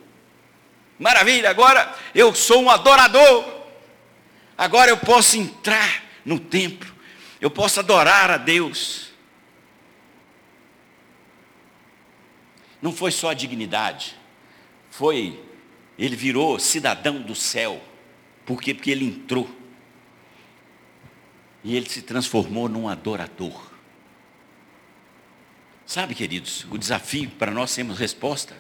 Maravilha, 0.98 1.52
agora 1.52 1.96
eu 2.16 2.34
sou 2.34 2.64
um 2.64 2.70
adorador. 2.70 3.46
Agora 4.58 4.90
eu 4.90 4.98
posso 4.98 5.38
entrar 5.38 6.04
no 6.26 6.40
templo. 6.40 6.92
Eu 7.40 7.52
posso 7.52 7.80
adorar 7.80 8.32
a 8.32 8.38
Deus. 8.38 9.12
Não 12.82 12.92
foi 12.92 13.12
só 13.12 13.30
a 13.30 13.34
dignidade. 13.36 14.16
Foi, 14.90 15.40
ele 16.00 16.16
virou 16.16 16.58
cidadão 16.58 17.22
do 17.22 17.36
céu. 17.36 17.80
Por 18.48 18.60
quê? 18.60 18.74
Porque 18.74 18.90
ele 18.90 19.06
entrou. 19.06 19.48
E 21.64 21.76
ele 21.76 21.88
se 21.88 22.02
transformou 22.02 22.68
num 22.68 22.90
adorador. 22.90 23.68
Sabe, 25.86 26.16
queridos, 26.16 26.66
o 26.72 26.80
desafio 26.80 27.30
para 27.30 27.52
nós 27.52 27.76
termos 27.76 28.00
resposta. 28.00 28.58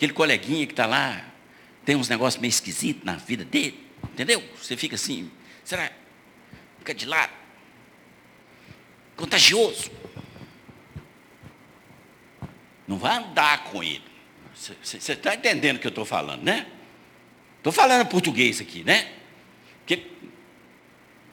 Aquele 0.00 0.14
coleguinha 0.14 0.66
que 0.66 0.72
está 0.72 0.86
lá, 0.86 1.22
tem 1.84 1.94
uns 1.94 2.08
negócios 2.08 2.40
meio 2.40 2.48
esquisitos 2.48 3.04
na 3.04 3.16
vida 3.16 3.44
dele, 3.44 3.86
entendeu? 4.04 4.42
Você 4.56 4.74
fica 4.74 4.94
assim, 4.94 5.30
será? 5.62 5.92
Fica 6.78 6.94
de 6.94 7.04
lado. 7.04 7.30
Contagioso. 9.14 9.90
Não 12.88 12.96
vai 12.96 13.18
andar 13.18 13.64
com 13.64 13.84
ele. 13.84 14.02
Você 14.54 14.96
está 14.96 15.34
entendendo 15.34 15.76
o 15.76 15.78
que 15.78 15.86
eu 15.86 15.90
estou 15.90 16.06
falando, 16.06 16.44
né? 16.44 16.66
Estou 17.58 17.70
falando 17.70 18.08
português 18.08 18.58
aqui, 18.58 18.82
né? 18.82 19.12
Porque 19.80 20.06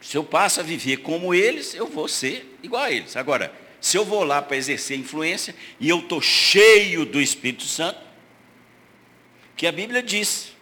se 0.02 0.18
eu 0.18 0.26
passo 0.26 0.60
a 0.60 0.64
viver 0.64 0.98
como 0.98 1.34
eles, 1.34 1.74
eu 1.74 1.88
vou 1.88 2.10
ser 2.10 2.58
igual 2.62 2.84
a 2.84 2.92
eles. 2.92 3.16
Agora, 3.16 3.50
se 3.80 3.96
eu 3.96 4.04
vou 4.04 4.26
lá 4.26 4.42
para 4.42 4.58
exercer 4.58 5.00
influência 5.00 5.56
e 5.80 5.88
eu 5.88 6.00
estou 6.00 6.22
cheio 6.22 7.06
do 7.06 7.22
Espírito 7.22 7.64
Santo, 7.64 8.07
que 9.58 9.66
a 9.66 9.72
Bíblia 9.72 10.04
diz 10.04 10.54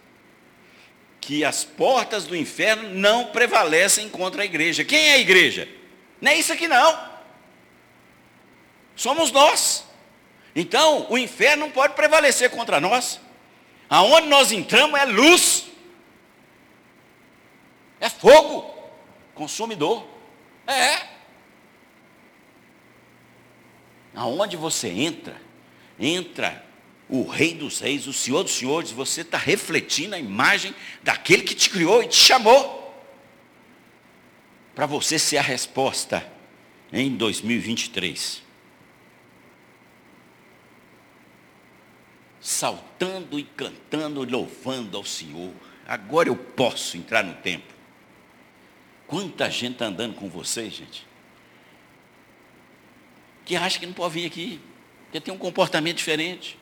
que 1.20 1.44
as 1.44 1.66
portas 1.66 2.26
do 2.26 2.36
inferno 2.36 2.90
não 2.90 3.26
prevalecem 3.26 4.08
contra 4.10 4.42
a 4.42 4.46
igreja. 4.46 4.86
Quem 4.86 5.10
é 5.10 5.14
a 5.16 5.20
igreja? 5.20 5.68
Não 6.22 6.32
é 6.32 6.36
isso 6.36 6.54
aqui 6.54 6.68
não. 6.68 7.14
Somos 8.96 9.32
nós. 9.32 9.84
Então, 10.56 11.08
o 11.10 11.18
inferno 11.18 11.66
não 11.66 11.72
pode 11.72 11.94
prevalecer 11.94 12.50
contra 12.50 12.80
nós. 12.80 13.20
Aonde 13.90 14.28
nós 14.28 14.52
entramos 14.52 14.98
é 14.98 15.06
luz, 15.06 15.66
é 18.00 18.10
fogo, 18.10 18.74
consumidor. 19.34 20.08
É. 20.66 21.06
Aonde 24.16 24.56
você 24.56 24.88
entra, 24.88 25.40
entra 26.00 26.65
o 27.10 27.28
Rei 27.28 27.54
dos 27.54 27.80
Reis, 27.80 28.08
o 28.08 28.14
Senhor 28.14 28.44
dos 28.44 28.54
Senhores, 28.54 28.92
você 28.92 29.22
está 29.22 29.38
refletindo 29.38 30.16
a 30.16 30.20
imagem 30.20 30.74
daquele 31.04 31.44
que 31.44 31.54
te 31.54 31.70
criou 31.70 32.02
e 32.02 32.08
te 32.08 32.16
chamou. 32.16 32.84
Para 34.74 34.86
você 34.86 35.18
ser 35.18 35.38
a 35.38 35.42
resposta 35.42 36.26
em 36.92 37.16
2023. 37.16 38.46
saltando 42.46 43.40
e 43.40 43.44
cantando, 43.44 44.24
louvando 44.24 44.96
ao 44.96 45.04
Senhor. 45.04 45.52
Agora 45.88 46.30
eu 46.30 46.36
posso 46.36 46.96
entrar 46.96 47.24
no 47.24 47.34
templo. 47.34 47.76
Quanta 49.08 49.50
gente 49.50 49.74
está 49.74 49.88
andando 49.88 50.14
com 50.14 50.30
vocês, 50.30 50.74
gente, 50.74 51.08
que 53.46 53.56
acha 53.56 53.80
que 53.80 53.88
não 53.88 53.94
pode 53.94 54.14
vir 54.14 54.28
aqui, 54.28 54.62
porque 55.06 55.20
tem 55.20 55.34
um 55.34 55.40
comportamento 55.40 55.98
diferente. 55.98 56.56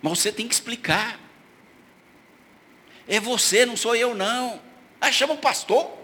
Mas 0.00 0.18
você 0.18 0.32
tem 0.32 0.46
que 0.46 0.54
explicar. 0.54 1.18
É 3.06 3.18
você, 3.18 3.64
não 3.66 3.76
sou 3.76 3.96
eu, 3.96 4.14
não. 4.14 4.60
Ah, 5.00 5.10
chama 5.10 5.34
o 5.34 5.38
pastor. 5.38 5.96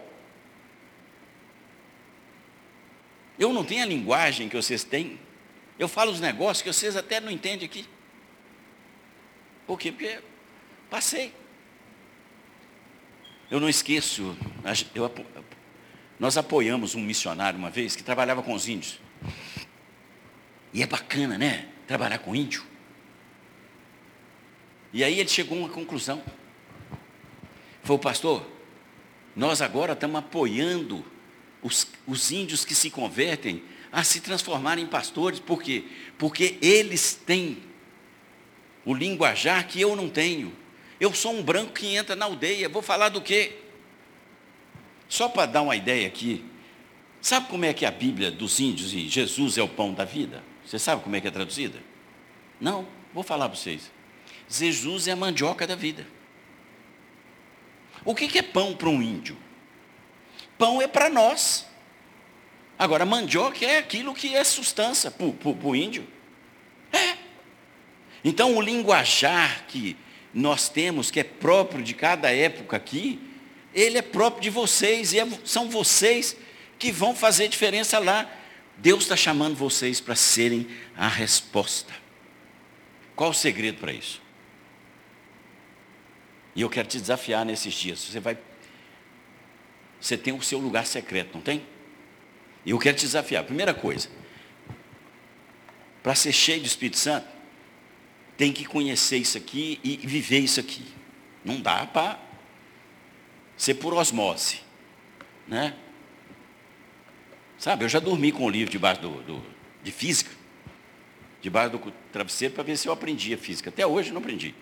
Eu 3.38 3.52
não 3.52 3.64
tenho 3.64 3.82
a 3.82 3.86
linguagem 3.86 4.48
que 4.48 4.56
vocês 4.56 4.84
têm. 4.84 5.18
Eu 5.78 5.88
falo 5.88 6.12
os 6.12 6.20
negócios 6.20 6.62
que 6.62 6.72
vocês 6.72 6.96
até 6.96 7.20
não 7.20 7.30
entendem 7.30 7.66
aqui. 7.66 7.86
Por 9.66 9.78
quê? 9.78 9.90
Porque 9.90 10.20
passei. 10.88 11.32
Eu 13.50 13.60
não 13.60 13.68
esqueço, 13.68 14.36
eu, 14.94 15.10
nós 16.18 16.36
apoiamos 16.36 16.94
um 16.94 17.00
missionário 17.00 17.58
uma 17.58 17.70
vez 17.70 17.94
que 17.94 18.02
trabalhava 18.02 18.42
com 18.42 18.54
os 18.54 18.68
índios. 18.68 18.98
E 20.72 20.82
é 20.82 20.86
bacana, 20.86 21.36
né? 21.36 21.68
Trabalhar 21.86 22.18
com 22.18 22.34
índio. 22.34 22.64
E 24.94 25.02
aí 25.02 25.18
ele 25.18 25.28
chegou 25.28 25.58
a 25.58 25.62
uma 25.62 25.68
conclusão. 25.68 26.22
Falou, 27.82 27.98
pastor, 27.98 28.46
nós 29.34 29.60
agora 29.60 29.92
estamos 29.92 30.20
apoiando 30.20 31.04
os, 31.60 31.88
os 32.06 32.30
índios 32.30 32.64
que 32.64 32.76
se 32.76 32.90
convertem 32.90 33.60
a 33.90 34.04
se 34.04 34.20
transformarem 34.20 34.84
em 34.84 34.86
pastores. 34.86 35.40
Por 35.40 35.60
quê? 35.60 35.84
Porque 36.16 36.58
eles 36.62 37.12
têm 37.26 37.58
o 38.84 38.94
linguajar 38.94 39.66
que 39.66 39.80
eu 39.80 39.96
não 39.96 40.08
tenho. 40.08 40.56
Eu 41.00 41.12
sou 41.12 41.34
um 41.34 41.42
branco 41.42 41.72
que 41.72 41.96
entra 41.96 42.14
na 42.14 42.26
aldeia, 42.26 42.68
vou 42.68 42.80
falar 42.80 43.08
do 43.08 43.20
quê? 43.20 43.58
Só 45.08 45.28
para 45.28 45.46
dar 45.46 45.62
uma 45.62 45.74
ideia 45.74 46.06
aqui, 46.06 46.44
sabe 47.20 47.48
como 47.48 47.64
é 47.64 47.74
que 47.74 47.84
é 47.84 47.88
a 47.88 47.90
Bíblia 47.90 48.30
dos 48.30 48.60
índios 48.60 48.94
e 48.94 49.08
Jesus 49.08 49.58
é 49.58 49.62
o 49.62 49.68
pão 49.68 49.92
da 49.92 50.04
vida? 50.04 50.42
Você 50.64 50.78
sabe 50.78 51.02
como 51.02 51.16
é 51.16 51.20
que 51.20 51.26
é 51.26 51.32
traduzida? 51.32 51.82
Não, 52.60 52.86
vou 53.12 53.24
falar 53.24 53.48
para 53.48 53.58
vocês. 53.58 53.93
Jesus 54.48 55.08
é 55.08 55.12
a 55.12 55.16
mandioca 55.16 55.66
da 55.66 55.74
vida. 55.74 56.06
O 58.04 58.14
que 58.14 58.38
é 58.38 58.42
pão 58.42 58.74
para 58.74 58.88
um 58.88 59.00
índio? 59.00 59.36
Pão 60.58 60.80
é 60.80 60.86
para 60.86 61.08
nós. 61.08 61.66
Agora, 62.78 63.06
mandioca 63.06 63.64
é 63.64 63.78
aquilo 63.78 64.14
que 64.14 64.34
é 64.34 64.44
sustância 64.44 65.10
para 65.10 65.26
o 65.26 65.76
índio. 65.76 66.06
É. 66.92 67.16
Então, 68.22 68.56
o 68.56 68.60
linguajar 68.60 69.64
que 69.66 69.96
nós 70.32 70.68
temos, 70.68 71.10
que 71.10 71.20
é 71.20 71.24
próprio 71.24 71.82
de 71.82 71.94
cada 71.94 72.30
época 72.34 72.76
aqui, 72.76 73.20
ele 73.72 73.98
é 73.98 74.02
próprio 74.02 74.42
de 74.42 74.50
vocês, 74.50 75.12
e 75.12 75.20
é, 75.20 75.28
são 75.44 75.68
vocês 75.68 76.36
que 76.78 76.90
vão 76.90 77.14
fazer 77.14 77.48
diferença 77.48 77.98
lá. 77.98 78.30
Deus 78.76 79.04
está 79.04 79.16
chamando 79.16 79.54
vocês 79.54 80.00
para 80.00 80.16
serem 80.16 80.66
a 80.96 81.08
resposta. 81.08 81.92
Qual 83.14 83.30
o 83.30 83.34
segredo 83.34 83.78
para 83.78 83.92
isso? 83.92 84.23
E 86.54 86.62
eu 86.62 86.70
quero 86.70 86.88
te 86.88 87.00
desafiar 87.00 87.44
nesses 87.44 87.74
dias. 87.74 87.98
Você 87.98 88.20
vai. 88.20 88.38
Você 90.00 90.16
tem 90.16 90.32
o 90.32 90.42
seu 90.42 90.58
lugar 90.58 90.86
secreto, 90.86 91.34
não 91.34 91.40
tem? 91.40 91.64
E 92.64 92.70
eu 92.70 92.78
quero 92.78 92.96
te 92.96 93.02
desafiar. 93.04 93.44
Primeira 93.44 93.74
coisa, 93.74 94.08
para 96.02 96.14
ser 96.14 96.32
cheio 96.32 96.60
do 96.60 96.66
Espírito 96.66 96.98
Santo, 96.98 97.26
tem 98.36 98.52
que 98.52 98.64
conhecer 98.64 99.16
isso 99.16 99.38
aqui 99.38 99.80
e 99.82 99.96
viver 99.96 100.38
isso 100.38 100.60
aqui. 100.60 100.84
Não 101.44 101.60
dá 101.60 101.86
para 101.86 102.18
ser 103.56 103.74
por 103.74 103.94
osmose. 103.94 104.60
Né? 105.46 105.74
Sabe, 107.58 107.84
eu 107.84 107.88
já 107.88 107.98
dormi 107.98 108.32
com 108.32 108.44
o 108.44 108.50
livro 108.50 108.70
debaixo 108.70 109.00
do, 109.00 109.22
do 109.22 109.54
de 109.82 109.92
física, 109.92 110.30
debaixo 111.42 111.76
do 111.76 111.92
travesseiro, 112.10 112.54
para 112.54 112.64
ver 112.64 112.76
se 112.76 112.88
eu 112.88 112.92
aprendia 112.92 113.36
física. 113.36 113.68
Até 113.68 113.86
hoje 113.86 114.10
não 114.10 114.18
aprendi. 114.18 114.54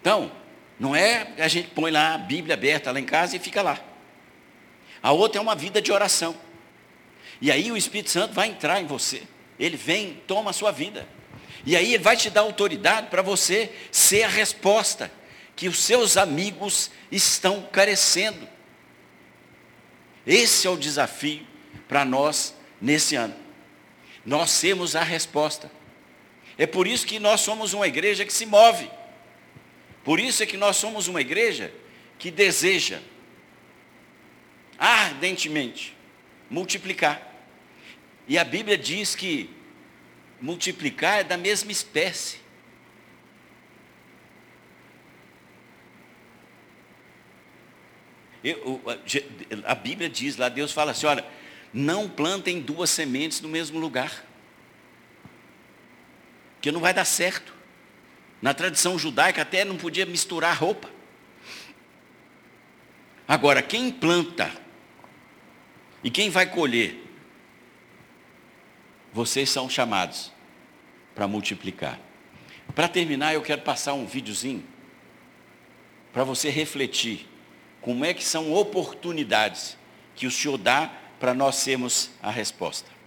Então, 0.00 0.32
não 0.78 0.94
é 0.94 1.32
a 1.38 1.48
gente 1.48 1.68
põe 1.70 1.90
lá 1.90 2.14
a 2.14 2.18
Bíblia 2.18 2.54
aberta 2.54 2.92
lá 2.92 3.00
em 3.00 3.04
casa 3.04 3.36
e 3.36 3.38
fica 3.38 3.62
lá. 3.62 3.78
A 5.02 5.12
outra 5.12 5.38
é 5.38 5.42
uma 5.42 5.54
vida 5.54 5.82
de 5.82 5.90
oração. 5.90 6.36
E 7.40 7.50
aí 7.50 7.70
o 7.70 7.76
Espírito 7.76 8.10
Santo 8.10 8.34
vai 8.34 8.48
entrar 8.48 8.80
em 8.80 8.86
você. 8.86 9.22
Ele 9.58 9.76
vem, 9.76 10.22
toma 10.26 10.50
a 10.50 10.52
sua 10.52 10.70
vida. 10.70 11.06
E 11.64 11.76
aí 11.76 11.94
ele 11.94 12.02
vai 12.02 12.16
te 12.16 12.30
dar 12.30 12.42
autoridade 12.42 13.08
para 13.08 13.22
você 13.22 13.72
ser 13.90 14.22
a 14.22 14.28
resposta 14.28 15.10
que 15.56 15.68
os 15.68 15.78
seus 15.78 16.16
amigos 16.16 16.90
estão 17.10 17.62
carecendo. 17.72 18.48
Esse 20.26 20.66
é 20.66 20.70
o 20.70 20.76
desafio 20.76 21.44
para 21.88 22.04
nós 22.04 22.54
nesse 22.80 23.16
ano. 23.16 23.34
Nós 24.24 24.60
temos 24.60 24.94
a 24.94 25.02
resposta. 25.02 25.70
É 26.56 26.66
por 26.66 26.86
isso 26.86 27.06
que 27.06 27.18
nós 27.18 27.40
somos 27.40 27.72
uma 27.72 27.88
igreja 27.88 28.24
que 28.24 28.32
se 28.32 28.46
move. 28.46 28.90
Por 30.08 30.18
isso 30.18 30.42
é 30.42 30.46
que 30.46 30.56
nós 30.56 30.78
somos 30.78 31.06
uma 31.06 31.20
igreja 31.20 31.70
que 32.18 32.30
deseja 32.30 32.98
ardentemente 34.78 35.94
multiplicar. 36.48 37.20
E 38.26 38.38
a 38.38 38.42
Bíblia 38.42 38.78
diz 38.78 39.14
que 39.14 39.50
multiplicar 40.40 41.18
é 41.20 41.24
da 41.24 41.36
mesma 41.36 41.70
espécie. 41.70 42.38
Eu, 48.42 48.80
a 49.66 49.74
Bíblia 49.74 50.08
diz 50.08 50.38
lá, 50.38 50.48
Deus 50.48 50.72
fala 50.72 50.92
assim, 50.92 51.04
olha, 51.04 51.26
não 51.70 52.08
plantem 52.08 52.62
duas 52.62 52.88
sementes 52.88 53.42
no 53.42 53.48
mesmo 53.50 53.78
lugar. 53.78 54.24
Que 56.62 56.72
não 56.72 56.80
vai 56.80 56.94
dar 56.94 57.04
certo. 57.04 57.57
Na 58.40 58.54
tradição 58.54 58.98
judaica 58.98 59.42
até 59.42 59.64
não 59.64 59.76
podia 59.76 60.06
misturar 60.06 60.56
roupa. 60.56 60.88
Agora, 63.26 63.60
quem 63.60 63.90
planta 63.90 64.50
e 66.02 66.10
quem 66.10 66.30
vai 66.30 66.46
colher, 66.46 67.04
vocês 69.12 69.50
são 69.50 69.68
chamados 69.68 70.32
para 71.14 71.26
multiplicar. 71.26 71.98
Para 72.74 72.88
terminar, 72.88 73.34
eu 73.34 73.42
quero 73.42 73.62
passar 73.62 73.94
um 73.94 74.06
videozinho 74.06 74.64
para 76.12 76.24
você 76.24 76.48
refletir 76.48 77.28
como 77.80 78.04
é 78.04 78.14
que 78.14 78.24
são 78.24 78.52
oportunidades 78.52 79.76
que 80.14 80.26
o 80.26 80.30
Senhor 80.30 80.56
dá 80.56 80.90
para 81.18 81.34
nós 81.34 81.56
sermos 81.56 82.10
a 82.22 82.30
resposta. 82.30 82.97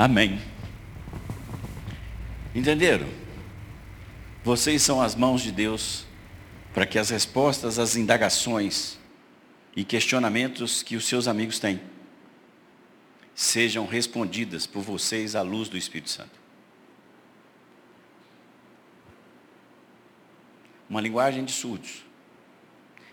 Amém. 0.00 0.40
Entenderam? 2.54 3.06
Vocês 4.42 4.80
são 4.80 5.02
as 5.02 5.14
mãos 5.14 5.42
de 5.42 5.52
Deus 5.52 6.06
para 6.72 6.86
que 6.86 6.98
as 6.98 7.10
respostas 7.10 7.78
às 7.78 7.96
indagações 7.96 8.98
e 9.76 9.84
questionamentos 9.84 10.82
que 10.82 10.96
os 10.96 11.04
seus 11.04 11.28
amigos 11.28 11.58
têm 11.58 11.82
sejam 13.34 13.84
respondidas 13.84 14.66
por 14.66 14.82
vocês 14.82 15.36
à 15.36 15.42
luz 15.42 15.68
do 15.68 15.76
Espírito 15.76 16.08
Santo. 16.08 16.40
Uma 20.88 21.02
linguagem 21.02 21.44
de 21.44 21.52
surdos. 21.52 22.06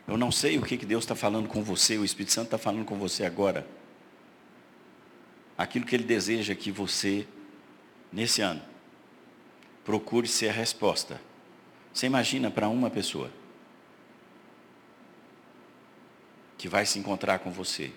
Eu 0.08 0.18
não 0.18 0.32
sei 0.32 0.58
o 0.58 0.62
que 0.62 0.78
Deus 0.78 1.04
está 1.04 1.16
falando 1.16 1.50
com 1.50 1.62
você, 1.62 1.98
o 1.98 2.06
Espírito 2.06 2.32
Santo 2.32 2.46
está 2.46 2.58
falando 2.58 2.86
com 2.86 2.98
você 2.98 3.26
agora. 3.26 3.68
Aquilo 5.58 5.86
que 5.86 5.96
Ele 5.96 6.04
deseja 6.04 6.54
que 6.54 6.72
você, 6.72 7.28
nesse 8.12 8.42
ano, 8.42 8.62
procure 9.84 10.28
ser 10.28 10.50
a 10.50 10.54
resposta. 10.54 11.20
Você 11.94 12.06
imagina 12.06 12.52
para 12.52 12.70
uma 12.70 12.90
pessoa 12.90 13.32
que 16.58 16.68
vai 16.68 16.86
se 16.86 17.00
encontrar 17.00 17.40
com 17.40 17.52
você. 17.52 17.92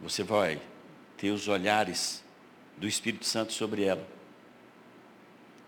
Você 0.00 0.22
vai 0.22 0.60
ter 1.16 1.30
os 1.30 1.48
olhares 1.48 2.22
do 2.76 2.86
Espírito 2.86 3.24
Santo 3.24 3.52
sobre 3.52 3.82
ela. 3.82 4.06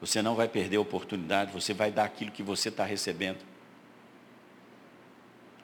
Você 0.01 0.23
não 0.23 0.37
vai 0.37 0.47
perder 0.47 0.77
a 0.77 0.81
oportunidade, 0.81 1.53
você 1.53 1.75
vai 1.75 1.91
dar 1.91 2.05
aquilo 2.05 2.31
que 2.31 2.43
você 2.43 2.69
está 2.69 2.85
recebendo. 2.85 3.39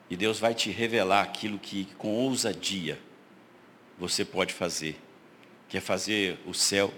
E 0.09 0.17
Deus 0.17 0.39
vai 0.39 0.53
te 0.53 0.69
revelar 0.69 1.21
aquilo 1.21 1.57
que 1.57 1.85
com 1.97 2.13
ousadia 2.13 2.99
você 3.97 4.25
pode 4.25 4.53
fazer, 4.53 4.99
que 5.67 5.77
é 5.77 5.81
fazer 5.81 6.39
o 6.45 6.53
céu 6.53 6.93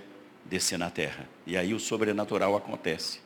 descer 0.46 0.78
na 0.78 0.90
terra. 0.90 1.28
E 1.46 1.58
aí 1.58 1.74
o 1.74 1.80
sobrenatural 1.80 2.56
acontece. 2.56 3.20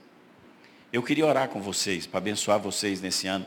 Eu 0.91 1.01
queria 1.01 1.25
orar 1.25 1.47
com 1.47 1.61
vocês, 1.61 2.05
para 2.05 2.17
abençoar 2.17 2.59
vocês 2.59 3.01
nesse 3.01 3.27
ano, 3.27 3.45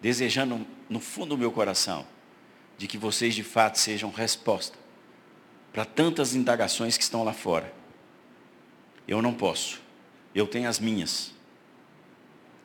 desejando 0.00 0.66
no 0.88 1.00
fundo 1.00 1.30
do 1.30 1.38
meu 1.38 1.52
coração, 1.52 2.06
de 2.78 2.86
que 2.86 2.96
vocês 2.96 3.34
de 3.34 3.44
fato 3.44 3.78
sejam 3.78 4.10
resposta 4.10 4.78
para 5.72 5.84
tantas 5.84 6.34
indagações 6.34 6.96
que 6.96 7.02
estão 7.02 7.24
lá 7.24 7.32
fora. 7.32 7.72
Eu 9.06 9.20
não 9.20 9.34
posso. 9.34 9.80
Eu 10.34 10.46
tenho 10.46 10.68
as 10.68 10.78
minhas. 10.78 11.32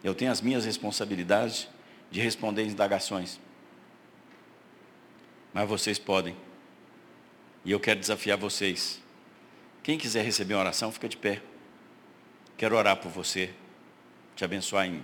Eu 0.04 0.16
tenho 0.16 0.32
as 0.32 0.42
minhas 0.42 0.64
responsabilidades 0.64 1.68
de 2.10 2.22
responder 2.22 2.66
indagações. 2.66 3.40
Mas 5.54 5.68
vocês 5.68 6.00
podem. 6.00 6.36
E 7.64 7.72
eu 7.72 7.80
quero 7.80 8.00
desafiar 8.00 8.38
vocês. 8.38 9.02
Quem 9.84 9.98
quiser 9.98 10.24
receber 10.24 10.54
uma 10.54 10.62
oração, 10.62 10.92
fica 10.92 11.10
de 11.10 11.18
pé. 11.18 11.42
Quero 12.58 12.76
orar 12.76 12.98
por 12.98 13.10
você. 13.12 13.54
Te 14.36 14.44
abençoar 14.44 14.86
em, 14.86 15.04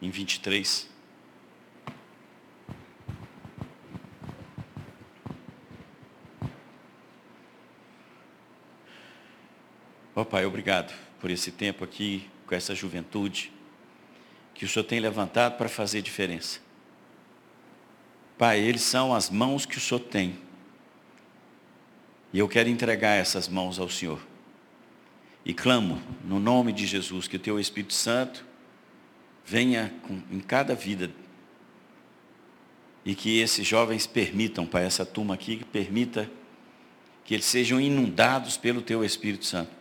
em 0.00 0.10
23. 0.10 0.88
Ó 10.14 10.22
oh, 10.22 10.24
Pai, 10.24 10.44
obrigado 10.44 10.92
por 11.20 11.30
esse 11.30 11.52
tempo 11.52 11.84
aqui, 11.84 12.28
com 12.44 12.52
essa 12.52 12.74
juventude, 12.74 13.52
que 14.52 14.64
o 14.64 14.68
Senhor 14.68 14.84
tem 14.84 14.98
levantado 14.98 15.56
para 15.56 15.68
fazer 15.68 16.02
diferença. 16.02 16.58
Pai, 18.36 18.58
eles 18.58 18.82
são 18.82 19.14
as 19.14 19.30
mãos 19.30 19.64
que 19.64 19.78
o 19.78 19.80
Senhor 19.80 20.00
tem. 20.00 20.47
E 22.32 22.38
eu 22.38 22.48
quero 22.48 22.68
entregar 22.68 23.14
essas 23.14 23.48
mãos 23.48 23.78
ao 23.78 23.88
Senhor. 23.88 24.20
E 25.44 25.54
clamo, 25.54 26.02
no 26.24 26.38
nome 26.38 26.72
de 26.72 26.86
Jesus, 26.86 27.26
que 27.26 27.36
o 27.36 27.40
Teu 27.40 27.58
Espírito 27.58 27.94
Santo 27.94 28.44
venha 29.44 29.92
com, 30.02 30.20
em 30.30 30.40
cada 30.40 30.74
vida. 30.74 31.10
E 33.04 33.14
que 33.14 33.38
esses 33.38 33.66
jovens 33.66 34.06
permitam, 34.06 34.66
Pai, 34.66 34.84
essa 34.84 35.06
turma 35.06 35.34
aqui, 35.34 35.56
que 35.56 35.64
permita 35.64 36.30
que 37.24 37.34
eles 37.34 37.46
sejam 37.46 37.80
inundados 37.80 38.56
pelo 38.56 38.82
Teu 38.82 39.04
Espírito 39.04 39.46
Santo 39.46 39.78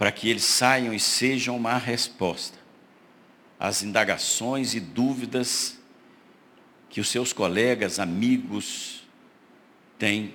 para 0.00 0.10
que 0.10 0.30
eles 0.30 0.44
saiam 0.44 0.94
e 0.94 0.98
sejam 0.98 1.54
uma 1.54 1.76
resposta 1.76 2.56
às 3.58 3.82
indagações 3.82 4.74
e 4.74 4.80
dúvidas 4.80 5.78
que 6.88 7.02
os 7.02 7.10
seus 7.10 7.34
colegas, 7.34 7.98
amigos 7.98 9.06
têm. 9.98 10.32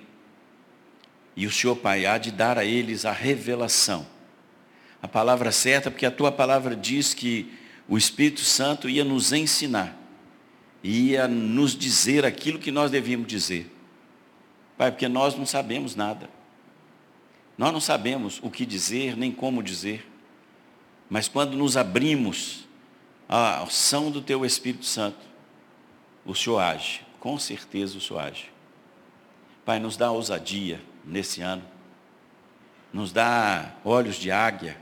E 1.36 1.46
o 1.46 1.52
Senhor 1.52 1.76
Pai 1.76 2.06
há 2.06 2.18
de 2.18 2.32
dar 2.32 2.58
a 2.58 2.64
eles 2.64 3.06
a 3.06 3.12
revelação. 3.12 4.06
A 5.02 5.08
palavra 5.08 5.52
certa, 5.52 5.92
porque 5.92 6.06
a 6.06 6.12
tua 6.12 6.32
palavra 6.32 6.76
diz 6.76 7.14
que 7.14 7.52
o 7.88 7.98
Espírito 7.98 8.42
Santo 8.42 8.90
ia 8.90 9.04
nos 9.04 9.34
ensinar, 9.34 9.96
ia 10.84 11.28
nos 11.28 11.76
dizer 11.76 12.26
aquilo 12.26 12.58
que 12.58 12.72
nós 12.72 12.90
devíamos 12.90 13.28
dizer. 13.28 13.72
Pai, 14.78 14.92
porque 14.92 15.08
nós 15.08 15.36
não 15.36 15.46
sabemos 15.46 15.96
nada. 15.96 16.30
Nós 17.58 17.72
não 17.72 17.80
sabemos 17.80 18.40
o 18.42 18.50
que 18.50 18.66
dizer 18.66 19.16
nem 19.16 19.32
como 19.32 19.64
dizer, 19.64 20.06
mas 21.10 21.28
quando 21.28 21.56
nos 21.56 21.78
abrimos 21.78 22.68
à 23.30 23.62
ação 23.64 24.12
do 24.12 24.22
Teu 24.22 24.46
Espírito 24.46 24.86
Santo, 24.86 25.20
o 26.26 26.34
Senhor 26.34 26.60
age, 26.60 27.02
com 27.20 27.38
certeza 27.38 27.98
o 27.98 28.02
Senhor 28.02 28.20
age. 28.20 28.50
Pai, 29.64 29.80
nos 29.80 29.96
dá 29.96 30.12
ousadia 30.12 30.82
nesse 31.06 31.42
ano, 31.42 31.64
nos 32.92 33.12
dá 33.12 33.76
olhos 33.84 34.16
de 34.16 34.32
águia, 34.32 34.78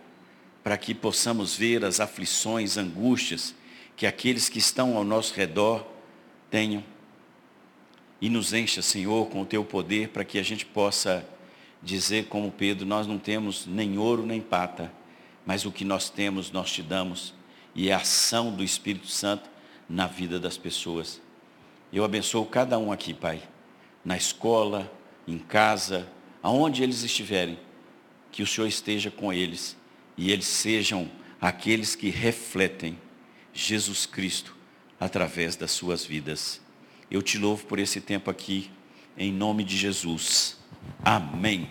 para 0.63 0.77
que 0.77 0.93
possamos 0.93 1.55
ver 1.55 1.83
as 1.83 1.99
aflições, 1.99 2.77
angústias 2.77 3.53
que 3.95 4.07
aqueles 4.07 4.49
que 4.49 4.59
estão 4.59 4.95
ao 4.95 5.03
nosso 5.03 5.33
redor 5.33 5.85
tenham. 6.49 6.83
E 8.21 8.29
nos 8.29 8.53
encha, 8.53 8.81
Senhor, 8.81 9.29
com 9.29 9.41
o 9.41 9.45
Teu 9.45 9.65
poder, 9.65 10.09
para 10.09 10.23
que 10.23 10.39
a 10.39 10.43
gente 10.43 10.65
possa 10.65 11.27
dizer 11.81 12.27
como 12.27 12.51
Pedro, 12.51 12.85
nós 12.85 13.05
não 13.05 13.17
temos 13.17 13.65
nem 13.65 13.97
ouro 13.97 14.25
nem 14.25 14.39
prata, 14.39 14.91
mas 15.45 15.65
o 15.65 15.71
que 15.71 15.83
nós 15.83 16.09
temos 16.09 16.49
nós 16.49 16.71
te 16.71 16.81
damos, 16.81 17.33
e 17.75 17.89
é 17.89 17.93
a 17.93 17.97
ação 17.97 18.51
do 18.55 18.63
Espírito 18.63 19.07
Santo 19.07 19.49
na 19.89 20.07
vida 20.07 20.39
das 20.39 20.57
pessoas. 20.57 21.21
Eu 21.91 22.05
abençoo 22.05 22.45
cada 22.45 22.79
um 22.79 22.91
aqui, 22.91 23.13
Pai, 23.13 23.43
na 24.05 24.15
escola, 24.15 24.89
em 25.27 25.37
casa, 25.37 26.07
aonde 26.41 26.83
eles 26.83 27.03
estiverem, 27.03 27.59
que 28.31 28.43
o 28.43 28.47
Senhor 28.47 28.67
esteja 28.67 29.11
com 29.11 29.31
eles 29.31 29.77
e 30.17 30.31
eles 30.31 30.45
sejam 30.45 31.09
aqueles 31.39 31.95
que 31.95 32.09
refletem 32.09 32.97
Jesus 33.53 34.05
Cristo 34.05 34.55
através 34.99 35.55
das 35.55 35.71
suas 35.71 36.05
vidas. 36.05 36.61
Eu 37.11 37.21
te 37.21 37.37
louvo 37.37 37.65
por 37.65 37.79
esse 37.79 38.01
tempo 38.01 38.31
aqui, 38.31 38.71
em 39.17 39.31
nome 39.31 39.63
de 39.63 39.77
Jesus. 39.77 40.57
Amém. 41.03 41.69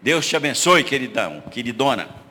Deus 0.00 0.26
te 0.26 0.36
abençoe, 0.36 0.84
queridão, 0.84 1.40
queridona. 1.50 2.25